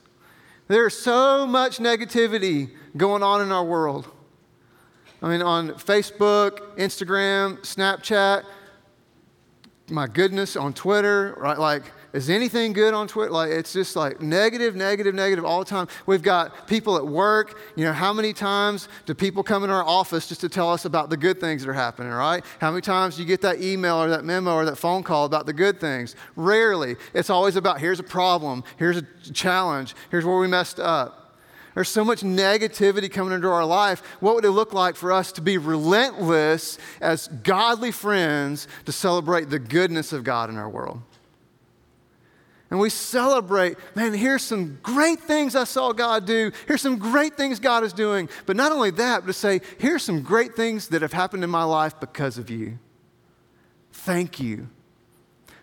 There's 0.72 0.98
so 0.98 1.46
much 1.46 1.80
negativity 1.80 2.70
going 2.96 3.24
on 3.24 3.42
in 3.42 3.52
our 3.52 3.66
world. 3.66 4.10
I 5.22 5.28
mean, 5.28 5.42
on 5.42 5.72
Facebook, 5.72 6.78
Instagram, 6.78 7.58
Snapchat, 7.58 8.46
my 9.90 10.08
goodness, 10.08 10.56
on 10.56 10.72
Twitter, 10.72 11.36
right? 11.38 11.60
Like, 11.60 11.92
is 12.13 12.30
anything 12.30 12.74
good 12.74 12.93
on 12.93 13.08
Twitter? 13.08 13.32
Like, 13.32 13.52
it's 13.52 13.71
just 13.71 13.95
like 13.95 14.19
negative, 14.21 14.76
negative, 14.76 15.15
negative 15.15 15.45
all 15.45 15.60
the 15.60 15.65
time. 15.65 15.88
We've 16.06 16.21
got 16.21 16.67
people 16.67 16.97
at 16.97 17.08
work. 17.08 17.58
You 17.78 17.86
know, 17.86 17.93
how 17.93 18.12
many 18.12 18.34
times 18.34 18.89
do 19.06 19.13
people 19.13 19.43
come 19.43 19.63
in 19.63 19.69
our 19.69 19.84
office 19.84 20.28
just 20.28 20.41
to 20.41 20.50
tell 20.50 20.69
us 20.69 20.84
about 20.84 21.10
the 21.10 21.15
good 21.15 21.39
things 21.39 21.63
that 21.63 21.69
are 21.69 21.74
happening, 21.74 22.12
right? 22.12 22.43
How 22.60 22.69
many 22.69 22.82
times 22.82 23.15
do 23.15 23.21
you 23.21 23.28
get 23.28 23.41
that 23.41 23.62
email 23.62 23.95
or 23.95 24.10
that 24.10 24.26
memo 24.26 24.56
or 24.56 24.65
that 24.65 24.78
phone 24.78 25.04
call 25.04 25.26
about 25.26 25.45
the 25.45 25.54
good 25.54 25.80
things? 25.80 26.15
Rarely. 26.36 26.97
It's 27.13 27.30
always 27.30 27.56
about 27.56 27.80
here's 27.80 28.00
a 28.02 28.04
problem, 28.04 28.65
here's 28.78 28.97
a 28.97 29.04
challenge, 29.32 29.95
here's 30.10 30.26
where 30.26 30.38
we 30.38 30.47
messed 30.47 30.80
up. 30.80 31.17
There's 31.76 31.88
so 31.88 32.04
much 32.04 32.21
negativity 32.21 33.10
coming 33.10 33.34
into 33.34 33.47
our 33.47 33.63
life. 33.63 34.02
What 34.19 34.36
would 34.36 34.43
it 34.43 34.52
look 34.52 34.74
like 34.74 34.97
for 34.97 35.13
us 35.13 35.32
to 35.34 35.41
be 35.41 35.58
relentless 35.58 36.78
as 37.00 37.30
godly 37.30 37.91
friends 37.91 38.67
to 38.86 38.91
celebrate 38.91 39.50
the 39.50 39.60
goodness 39.60 40.12
of 40.12 40.26
God 40.26 40.50
in 40.50 40.58
our 40.58 40.69
world? 40.69 41.02
And 42.72 42.80
we 42.80 42.90
celebrate, 42.90 43.78
man, 43.96 44.14
here's 44.14 44.42
some 44.42 44.80
great 44.82 45.20
things 45.20 45.58
I 45.58 45.66
saw 45.66 45.92
God 45.92 46.26
do. 46.26 46.54
Here's 46.68 46.82
some 46.82 46.98
great 46.98 47.36
things 47.36 47.60
God 47.60 47.84
is 47.84 47.92
doing. 47.92 48.30
But 48.46 48.56
not 48.56 48.72
only 48.72 48.92
that, 48.92 49.22
but 49.22 49.28
to 49.28 49.34
say, 49.34 49.60
here's 49.78 50.04
some 50.04 50.22
great 50.22 50.56
things 50.56 50.88
that 50.88 51.02
have 51.02 51.12
happened 51.12 51.44
in 51.44 51.50
my 51.50 51.66
life 51.66 52.00
because 52.00 52.38
of 52.38 52.50
you. 52.50 52.80
Thank 53.92 54.40
you. 54.40 54.70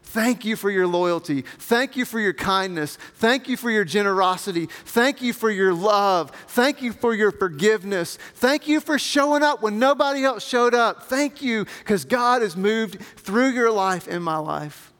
Thank 0.03 0.44
you 0.44 0.55
for 0.55 0.71
your 0.71 0.87
loyalty. 0.87 1.42
Thank 1.59 1.97
you 1.97 2.05
for 2.05 2.21
your 2.21 2.35
kindness. 2.35 2.99
Thank 3.14 3.49
you 3.49 3.57
for 3.57 3.71
your 3.71 3.85
generosity. 3.85 4.66
Thank 4.66 5.23
you 5.23 5.33
for 5.33 5.51
your 5.51 5.73
love. 5.73 6.31
Thank 6.49 6.83
you 6.83 6.92
for 6.92 7.14
your 7.14 7.31
forgiveness. 7.31 8.18
Thank 8.35 8.68
you 8.68 8.81
for 8.81 8.99
showing 8.99 9.42
up 9.42 9.62
when 9.62 9.79
nobody 9.79 10.25
else 10.25 10.47
showed 10.47 10.75
up. 10.75 11.05
Thank 11.05 11.40
you 11.40 11.64
because 11.79 12.05
God 12.05 12.42
has 12.42 12.55
moved 12.55 13.01
through 13.01 13.49
your 13.49 13.71
life 13.71 14.09
in 14.09 14.23
my 14.23 14.37
life. 14.37 14.92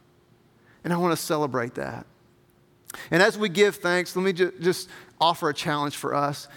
And 0.89 0.95
I 0.95 0.97
want 0.97 1.13
to 1.13 1.23
celebrate 1.23 1.75
that. 1.75 2.07
And 3.11 3.23
as 3.23 3.37
we 3.37 3.51
give 3.51 3.77
thanks, 3.77 4.17
let 4.17 4.23
me 4.23 4.33
ju- 4.33 4.55
just 4.59 4.89
offer 5.21 5.51
a 5.51 5.53
challenge 5.53 5.97
for 5.97 6.15
us 6.15 6.49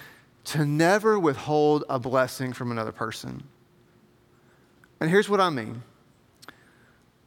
to 0.45 0.63
never 0.63 1.19
withhold 1.19 1.83
a 1.89 1.99
blessing 1.99 2.53
from 2.53 2.71
another 2.71 2.93
person. 2.93 3.43
And 5.01 5.09
here's 5.09 5.27
what 5.27 5.41
I 5.41 5.49
mean 5.49 5.83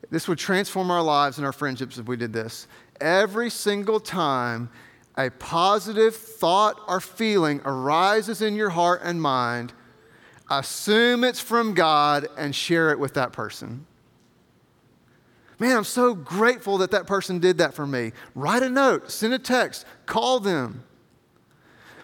this 0.09 0.27
would 0.27 0.39
transform 0.39 0.91
our 0.91 1.03
lives 1.03 1.37
and 1.37 1.45
our 1.45 1.53
friendships 1.53 1.99
if 1.99 2.07
we 2.07 2.17
did 2.17 2.33
this. 2.33 2.69
Every 3.03 3.51
single 3.51 4.01
time 4.01 4.71
a 5.19 5.29
positive 5.29 6.17
thought 6.17 6.81
or 6.89 7.03
feeling 7.03 7.61
arises 7.67 8.41
in 8.41 8.57
your 8.57 8.71
heart 8.71 9.03
and 9.05 9.21
mind, 9.21 9.75
assume 10.51 11.23
it's 11.23 11.39
from 11.39 11.75
God 11.75 12.29
and 12.39 12.55
share 12.55 12.93
it 12.93 12.99
with 12.99 13.13
that 13.13 13.35
person. 13.35 13.85
Man, 15.59 15.77
I'm 15.77 15.85
so 15.85 16.15
grateful 16.15 16.79
that 16.79 16.91
that 16.91 17.07
person 17.07 17.39
did 17.39 17.59
that 17.59 17.75
for 17.75 17.87
me. 17.87 18.13
Write 18.35 18.63
a 18.63 18.69
note, 18.69 19.11
send 19.11 19.35
a 19.35 19.39
text, 19.39 19.87
call 20.07 20.41
them. 20.41 20.83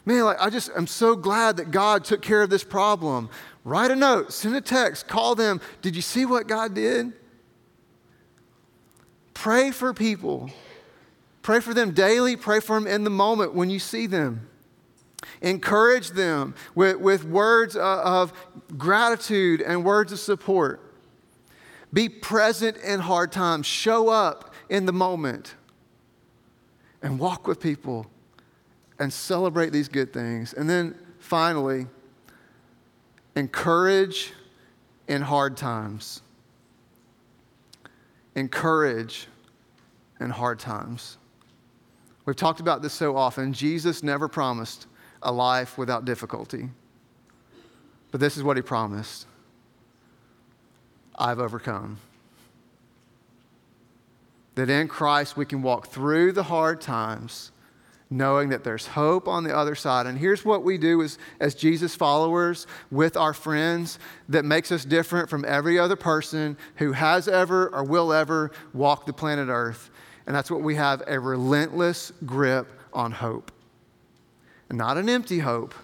Man, 0.05 0.25
like 0.25 0.41
I 0.41 0.51
just 0.51 0.71
I'm 0.77 0.87
so 0.87 1.17
glad 1.17 1.57
that 1.57 1.71
God 1.71 2.05
took 2.05 2.23
care 2.23 2.43
of 2.43 2.51
this 2.51 2.65
problem. 2.65 3.29
Write 3.65 3.91
a 3.91 3.97
note, 3.97 4.33
send 4.33 4.57
a 4.57 4.61
text, 4.61 5.09
call 5.09 5.35
them. 5.35 5.61
Did 5.83 5.97
you 5.97 6.03
see 6.03 6.25
what 6.25 6.47
God 6.47 6.75
did? 6.75 7.13
Pray 9.35 9.71
for 9.71 9.93
people. 9.93 10.51
Pray 11.43 11.61
for 11.61 11.75
them 11.75 11.93
daily, 11.93 12.37
pray 12.37 12.61
for 12.61 12.79
them 12.79 12.87
in 12.87 13.05
the 13.05 13.11
moment 13.11 13.55
when 13.55 13.71
you 13.71 13.79
see 13.79 14.07
them. 14.07 14.49
Encourage 15.43 16.11
them 16.11 16.55
with, 16.75 16.99
with 16.99 17.25
words 17.25 17.77
uh, 17.77 18.03
of 18.03 18.33
gratitude 18.77 19.63
and 19.63 19.85
words 19.85 20.13
of 20.13 20.19
support. 20.19 20.90
Be 21.93 22.09
present 22.09 22.77
in 22.79 23.01
hard 23.01 23.33
times. 23.33 23.67
Show 23.67 24.09
up 24.09 24.55
in 24.69 24.87
the 24.87 24.93
moment 24.93 25.55
and 27.03 27.19
walk 27.19 27.47
with 27.47 27.61
people 27.61 28.07
and 28.99 29.13
celebrate 29.13 29.71
these 29.71 29.89
good 29.89 30.13
things. 30.13 30.53
And 30.53 30.69
then 30.69 30.95
finally, 31.19 31.87
encourage 33.35 34.33
in 35.09 35.23
hard 35.23 35.57
times. 35.57 36.23
Encourage 38.37 39.27
in 40.21 40.31
hard 40.31 40.59
times. 40.59 41.19
We've 42.27 42.37
talked 42.37 42.61
about 42.61 42.83
this 42.83 42.93
so 42.93 43.17
often. 43.17 43.53
Jesus 43.53 44.03
never 44.03 44.29
promised 44.29 44.87
a 45.23 45.33
life 45.33 45.77
without 45.77 46.05
difficulty. 46.05 46.69
But 48.11 48.21
this 48.21 48.37
is 48.37 48.43
what 48.43 48.57
he 48.57 48.63
promised 48.63 49.27
I've 51.21 51.39
overcome. 51.39 51.99
That 54.57 54.71
in 54.71 54.89
Christ 54.89 55.37
we 55.37 55.47
can 55.47 55.63
walk 55.63 55.89
through 55.89 56.33
the 56.33 56.43
hard 56.43 56.81
times 56.81 57.53
knowing 58.11 58.49
that 58.49 58.65
there's 58.65 58.89
hope 58.89 59.29
on 59.29 59.45
the 59.45 59.57
other 59.57 59.77
side. 59.77 60.07
And 60.07 60.19
here's 60.19 60.45
what 60.45 60.65
we 60.65 60.77
do 60.77 61.01
as, 61.01 61.17
as 61.39 61.55
Jesus 61.55 61.95
followers 61.95 62.67
with 62.91 63.17
our 63.17 63.33
friends 63.33 64.01
that 64.29 64.45
makes 64.45 64.73
us 64.73 64.85
different 64.85 65.31
from 65.31 65.45
every 65.45 65.79
other 65.79 65.95
person 65.95 66.57
who 66.77 66.93
has 66.93 67.29
ever 67.29 67.69
or 67.69 67.85
will 67.85 68.13
ever 68.13 68.51
walk 68.75 69.07
the 69.07 69.13
planet 69.13 69.49
Earth. 69.49 69.91
And 70.27 70.35
that's 70.35 70.51
what 70.51 70.61
we 70.61 70.75
have 70.75 71.03
a 71.07 71.21
relentless 71.21 72.13
grip 72.27 72.67
on 72.93 73.13
hope. 73.13 73.53
And 74.69 74.77
not 74.77 74.97
an 74.97 75.09
empty 75.09 75.39
hope, 75.39 75.75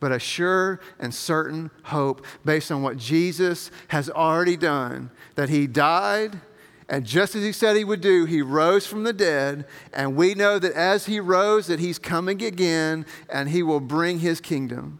but 0.00 0.12
a 0.12 0.18
sure 0.18 0.80
and 0.98 1.14
certain 1.14 1.70
hope 1.84 2.26
based 2.44 2.72
on 2.72 2.82
what 2.82 2.96
Jesus 2.96 3.70
has 3.88 4.10
already 4.10 4.56
done. 4.56 5.10
That 5.36 5.48
he 5.48 5.66
died, 5.66 6.40
and 6.88 7.06
just 7.06 7.36
as 7.36 7.44
he 7.44 7.52
said 7.52 7.76
he 7.76 7.84
would 7.84 8.00
do, 8.00 8.24
he 8.24 8.42
rose 8.42 8.86
from 8.86 9.04
the 9.04 9.12
dead, 9.12 9.64
and 9.92 10.16
we 10.16 10.34
know 10.34 10.58
that 10.58 10.72
as 10.72 11.06
he 11.06 11.20
rose, 11.20 11.68
that 11.68 11.78
he's 11.78 12.00
coming 12.00 12.42
again, 12.42 13.06
and 13.28 13.48
he 13.48 13.62
will 13.62 13.78
bring 13.78 14.18
his 14.18 14.40
kingdom. 14.40 14.98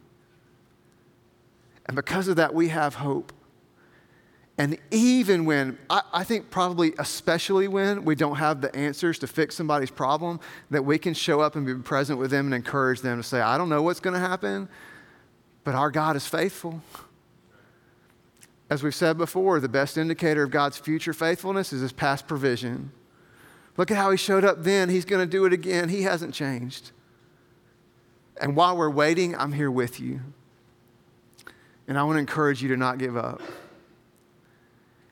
And 1.87 1.97
because 1.97 2.29
of 2.29 2.37
that, 2.37 2.55
we 2.55 2.69
have 2.69 2.95
hope. 2.95 3.33
And 4.57 4.79
even 4.91 5.47
when, 5.47 5.79
I, 5.89 6.03
I, 6.13 6.23
think 6.23 6.51
probably 6.51 6.93
especially 6.99 7.67
when 7.67 8.05
we 8.05 8.15
don't 8.15 8.37
have 8.37 8.61
the 8.61 8.75
answers 8.77 9.19
to 9.21 9.27
fix 9.27 9.57
somebody's 9.57 9.91
problem, 9.91 10.39
that 10.71 10.85
we 10.85 10.99
can 10.99 11.15
show 11.15 11.41
up 11.41 11.57
and 11.57 11.65
be 11.65 11.75
present 11.77 12.19
with 12.19 12.31
them 12.31 12.45
and 12.45 12.55
encourage 12.55 13.01
them 13.01 13.23
to 13.23 13.27
say, 13.27 13.41
I 13.41 13.57
don't 13.57 13.71
know 13.71 13.83
what's 13.83 14.01
going 14.01 14.15
to 14.15 14.21
happen, 14.21 14.69
but 15.65 15.75
our 15.75 15.91
God 15.91 16.17
is 16.17 16.27
faithful. 16.27 16.83
As 18.69 18.83
we've 18.83 18.95
said 18.95 19.19
before, 19.19 19.59
the 19.59 19.69
best 19.69 19.99
indicator 19.99 20.45
of 20.45 20.51
God's 20.51 20.79
future 20.79 21.13
faithfulness 21.13 21.73
is 21.73 21.81
his 21.81 21.93
past 21.93 22.29
provision. 22.29 22.93
Look 23.77 23.91
at 23.91 23.97
how 23.97 24.11
he 24.11 24.17
showed 24.17 24.45
up 24.45 24.63
then. 24.63 24.89
He's 24.89 25.05
going 25.05 25.27
to 25.27 25.31
do 25.31 25.45
it 25.45 25.53
again. 25.53 25.89
He 25.89 26.03
hasn't 26.03 26.35
changed. 26.35 26.93
And 28.41 28.55
while 28.55 28.77
we're 28.77 28.91
waiting, 28.91 29.37
I'm 29.37 29.53
here 29.53 29.71
with 29.71 30.01
you. 30.01 30.21
And 31.89 31.99
I 31.99 32.05
want 32.05 32.17
to 32.17 32.21
encourage 32.21 32.63
you 32.63 32.69
to 32.69 32.77
not 32.77 32.99
give 32.99 33.17
up. 33.17 33.43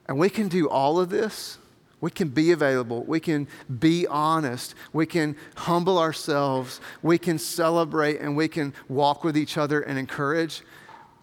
And 0.06 0.18
we 0.18 0.30
can 0.30 0.48
do 0.48 0.68
all 0.68 1.00
of 1.00 1.10
this 1.10 1.58
we 2.00 2.10
can 2.10 2.28
be 2.28 2.52
available. 2.52 3.02
We 3.04 3.18
can 3.18 3.48
be 3.78 4.06
honest. 4.06 4.74
We 4.92 5.04
can 5.04 5.36
humble 5.56 5.98
ourselves. 5.98 6.80
We 7.02 7.18
can 7.18 7.38
celebrate 7.38 8.20
and 8.20 8.36
we 8.36 8.46
can 8.48 8.72
walk 8.88 9.24
with 9.24 9.36
each 9.36 9.56
other 9.56 9.80
and 9.80 9.98
encourage 9.98 10.62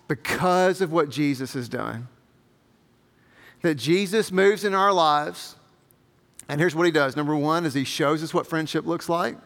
because 0.08 0.82
of 0.82 0.92
what 0.92 1.10
Jesus 1.10 1.54
has 1.54 1.70
done. 1.70 2.08
that 3.62 3.76
Jesus 3.76 4.32
moves 4.32 4.64
in 4.64 4.76
our 4.76 4.94
lives. 4.94 5.56
And 6.48 6.62
here's 6.62 6.76
what 6.76 6.86
he 6.86 6.92
does. 6.92 7.16
Number 7.16 7.36
one 7.36 7.66
is 7.66 7.74
he 7.74 7.84
shows 7.84 8.22
us 8.22 8.32
what 8.32 8.46
friendship 8.46 8.86
looks 8.86 9.10
like. 9.10 9.38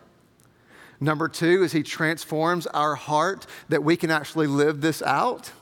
Number 1.00 1.30
two 1.30 1.64
is 1.64 1.72
he 1.72 1.84
transforms 1.84 2.68
our 2.68 2.96
heart 2.96 3.46
that 3.70 3.82
we 3.82 3.96
can 3.96 4.12
actually 4.12 4.48
live 4.48 4.82
this 4.82 5.02
out. 5.04 5.54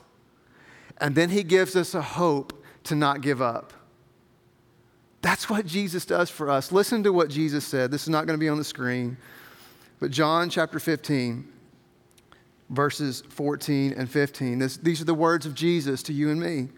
And 1.00 1.14
then 1.14 1.30
he 1.30 1.44
gives 1.44 1.76
us 1.76 1.94
a 1.94 2.02
hope 2.02 2.64
to 2.84 2.96
not 2.96 3.20
give 3.20 3.40
up. 3.40 3.72
That's 5.20 5.50
what 5.50 5.66
Jesus 5.66 6.04
does 6.04 6.30
for 6.30 6.50
us. 6.50 6.70
Listen 6.70 7.02
to 7.02 7.12
what 7.12 7.28
Jesus 7.28 7.64
said. 7.64 7.90
This 7.90 8.02
is 8.02 8.08
not 8.08 8.26
going 8.26 8.38
to 8.38 8.40
be 8.40 8.48
on 8.48 8.58
the 8.58 8.64
screen, 8.64 9.16
but 9.98 10.10
John 10.10 10.48
chapter 10.48 10.78
15, 10.78 11.46
verses 12.70 13.22
14 13.28 13.94
and 13.96 14.08
15. 14.08 14.58
This, 14.58 14.76
these 14.76 15.00
are 15.00 15.04
the 15.04 15.14
words 15.14 15.44
of 15.44 15.54
Jesus 15.54 16.02
to 16.04 16.12
you 16.12 16.30
and 16.30 16.40
me. 16.40 16.68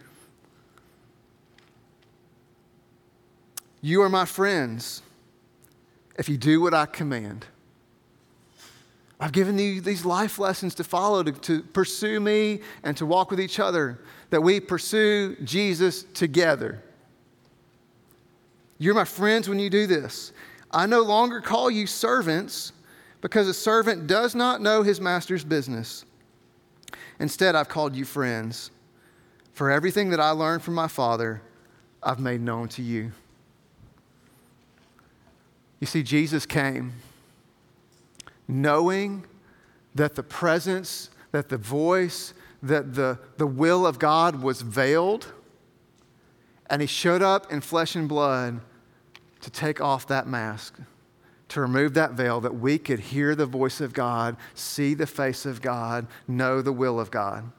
You 3.82 4.02
are 4.02 4.08
my 4.08 4.24
friends 4.24 5.02
if 6.18 6.28
you 6.28 6.36
do 6.36 6.60
what 6.60 6.74
I 6.74 6.86
command. 6.86 7.46
I've 9.18 9.32
given 9.32 9.58
you 9.58 9.82
these 9.82 10.06
life 10.06 10.38
lessons 10.38 10.74
to 10.76 10.84
follow, 10.84 11.22
to, 11.22 11.32
to, 11.32 11.62
pursue 11.62 12.20
me 12.20 12.60
and 12.82 12.96
to 12.96 13.04
walk 13.04 13.30
with 13.30 13.40
each 13.40 13.60
other, 13.60 13.98
that 14.30 14.40
we 14.42 14.60
pursue 14.60 15.36
Jesus 15.44 16.04
together. 16.14 16.82
You're 18.80 18.94
my 18.94 19.04
friends 19.04 19.46
when 19.46 19.58
you 19.58 19.68
do 19.68 19.86
this. 19.86 20.32
I 20.70 20.86
no 20.86 21.02
longer 21.02 21.42
call 21.42 21.70
you 21.70 21.86
servants 21.86 22.72
because 23.20 23.46
a 23.46 23.52
servant 23.52 24.06
does 24.06 24.34
not 24.34 24.62
know 24.62 24.82
his 24.82 25.02
master's 25.02 25.44
business. 25.44 26.06
Instead, 27.18 27.54
I've 27.54 27.68
called 27.68 27.94
you 27.94 28.06
friends. 28.06 28.70
For 29.52 29.70
everything 29.70 30.08
that 30.10 30.18
I 30.18 30.30
learned 30.30 30.62
from 30.62 30.72
my 30.72 30.88
Father, 30.88 31.42
I've 32.02 32.18
made 32.18 32.40
known 32.40 32.68
to 32.68 32.82
you. 32.82 33.12
You 35.78 35.86
see, 35.86 36.02
Jesus 36.02 36.46
came 36.46 36.94
knowing 38.48 39.26
that 39.94 40.14
the 40.14 40.22
presence, 40.22 41.10
that 41.32 41.50
the 41.50 41.58
voice, 41.58 42.32
that 42.62 42.94
the, 42.94 43.18
the 43.36 43.46
will 43.46 43.86
of 43.86 43.98
God 43.98 44.42
was 44.42 44.62
veiled. 44.62 45.34
And 46.70 46.80
he 46.80 46.88
showed 46.88 47.20
up 47.20 47.52
in 47.52 47.60
flesh 47.60 47.94
and 47.94 48.08
blood 48.08 48.60
to 49.40 49.50
take 49.50 49.80
off 49.80 50.06
that 50.08 50.26
mask, 50.26 50.78
to 51.48 51.60
remove 51.60 51.94
that 51.94 52.12
veil, 52.12 52.40
that 52.40 52.56
we 52.56 52.78
could 52.78 53.00
hear 53.00 53.34
the 53.34 53.46
voice 53.46 53.80
of 53.80 53.92
God, 53.92 54.36
see 54.54 54.94
the 54.94 55.06
face 55.06 55.46
of 55.46 55.60
God, 55.60 56.06
know 56.28 56.62
the 56.62 56.72
will 56.72 57.00
of 57.00 57.10
God. 57.10 57.50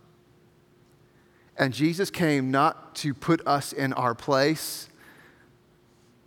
And 1.57 1.73
Jesus 1.73 2.09
came 2.09 2.49
not 2.49 2.95
to 2.95 3.13
put 3.13 3.45
us 3.45 3.73
in 3.73 3.93
our 3.93 4.15
place, 4.15 4.89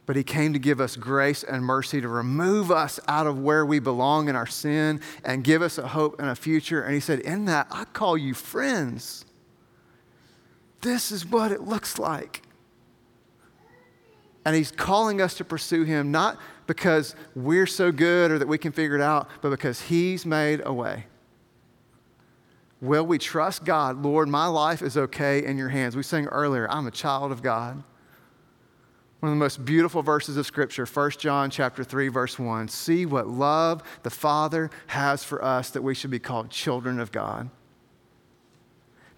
but 0.06 0.16
he 0.16 0.22
came 0.22 0.52
to 0.52 0.58
give 0.58 0.80
us 0.80 0.96
grace 0.96 1.42
and 1.42 1.64
mercy 1.64 2.00
to 2.00 2.08
remove 2.08 2.70
us 2.70 3.00
out 3.08 3.26
of 3.26 3.38
where 3.38 3.64
we 3.64 3.78
belong 3.78 4.28
in 4.28 4.36
our 4.36 4.46
sin 4.46 5.00
and 5.24 5.42
give 5.42 5.62
us 5.62 5.78
a 5.78 5.88
hope 5.88 6.20
and 6.20 6.28
a 6.28 6.34
future. 6.34 6.82
And 6.82 6.92
he 6.92 7.00
said, 7.00 7.20
In 7.20 7.46
that, 7.46 7.68
I 7.70 7.84
call 7.86 8.18
you 8.18 8.34
friends. 8.34 9.24
This 10.82 11.10
is 11.10 11.24
what 11.24 11.50
it 11.50 11.62
looks 11.62 11.98
like. 11.98 12.42
And 14.44 14.54
he's 14.54 14.70
calling 14.70 15.20
us 15.20 15.34
to 15.34 15.44
pursue 15.44 15.84
him 15.84 16.10
not 16.10 16.38
because 16.66 17.14
we're 17.34 17.66
so 17.66 17.90
good 17.90 18.30
or 18.30 18.38
that 18.38 18.48
we 18.48 18.58
can 18.58 18.72
figure 18.72 18.96
it 18.96 19.00
out, 19.00 19.28
but 19.40 19.50
because 19.50 19.82
he's 19.82 20.26
made 20.26 20.60
a 20.64 20.72
way. 20.72 21.06
Will 22.80 23.06
we 23.06 23.18
trust 23.18 23.64
God? 23.64 24.02
Lord, 24.02 24.28
my 24.28 24.46
life 24.46 24.82
is 24.82 24.96
okay 24.96 25.44
in 25.44 25.56
your 25.56 25.70
hands. 25.70 25.96
We 25.96 26.02
sang 26.02 26.26
earlier, 26.26 26.70
I'm 26.70 26.86
a 26.86 26.90
child 26.90 27.32
of 27.32 27.42
God. 27.42 27.82
One 29.20 29.32
of 29.32 29.38
the 29.38 29.42
most 29.42 29.64
beautiful 29.64 30.02
verses 30.02 30.36
of 30.36 30.44
scripture, 30.44 30.84
1 30.84 31.12
John 31.12 31.48
chapter 31.48 31.82
3 31.82 32.08
verse 32.08 32.38
1. 32.38 32.68
See 32.68 33.06
what 33.06 33.26
love 33.26 33.82
the 34.02 34.10
Father 34.10 34.70
has 34.88 35.24
for 35.24 35.42
us 35.42 35.70
that 35.70 35.80
we 35.80 35.94
should 35.94 36.10
be 36.10 36.18
called 36.18 36.50
children 36.50 37.00
of 37.00 37.10
God. 37.10 37.48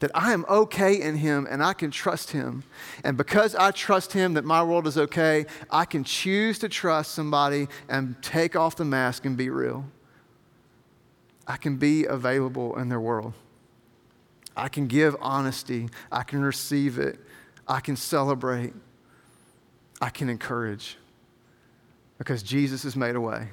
That 0.01 0.11
I 0.15 0.33
am 0.33 0.45
okay 0.49 1.01
in 1.01 1.17
him 1.17 1.47
and 1.49 1.63
I 1.63 1.73
can 1.73 1.91
trust 1.91 2.33
him. 2.33 2.65
And 3.03 3.17
because 3.17 3.55
I 3.55 3.71
trust 3.71 4.13
him 4.13 4.35
that 4.35 4.45
my 4.45 4.63
world 4.63 4.87
is 4.87 4.99
okay, 4.99 5.47
I 5.71 5.87
can 5.87 6.05
choose 6.05 6.59
to 6.59 6.69
trust 6.69 7.13
somebody 7.13 7.69
and 7.89 8.21
take 8.23 8.57
off 8.57 8.77
the 8.77 8.85
mask 8.85 9.25
and 9.25 9.37
be 9.37 9.49
real. 9.49 9.87
I 11.47 11.57
can 11.57 11.77
be 11.77 12.05
available 12.05 12.77
in 12.79 12.89
their 12.89 13.01
world. 13.01 13.33
I 14.57 14.69
can 14.69 14.87
give 14.87 15.17
honesty. 15.21 15.89
I 16.11 16.23
can 16.23 16.43
receive 16.43 16.99
it. 16.99 17.19
I 17.69 17.81
can 17.81 17.97
celebrate. 17.97 18.75
I 20.01 20.11
can 20.11 20.29
encourage 20.29 20.99
because 22.19 22.43
Jesus 22.43 22.83
has 22.83 22.97
made 22.97 23.17
a 23.17 23.21
way. 23.21 23.49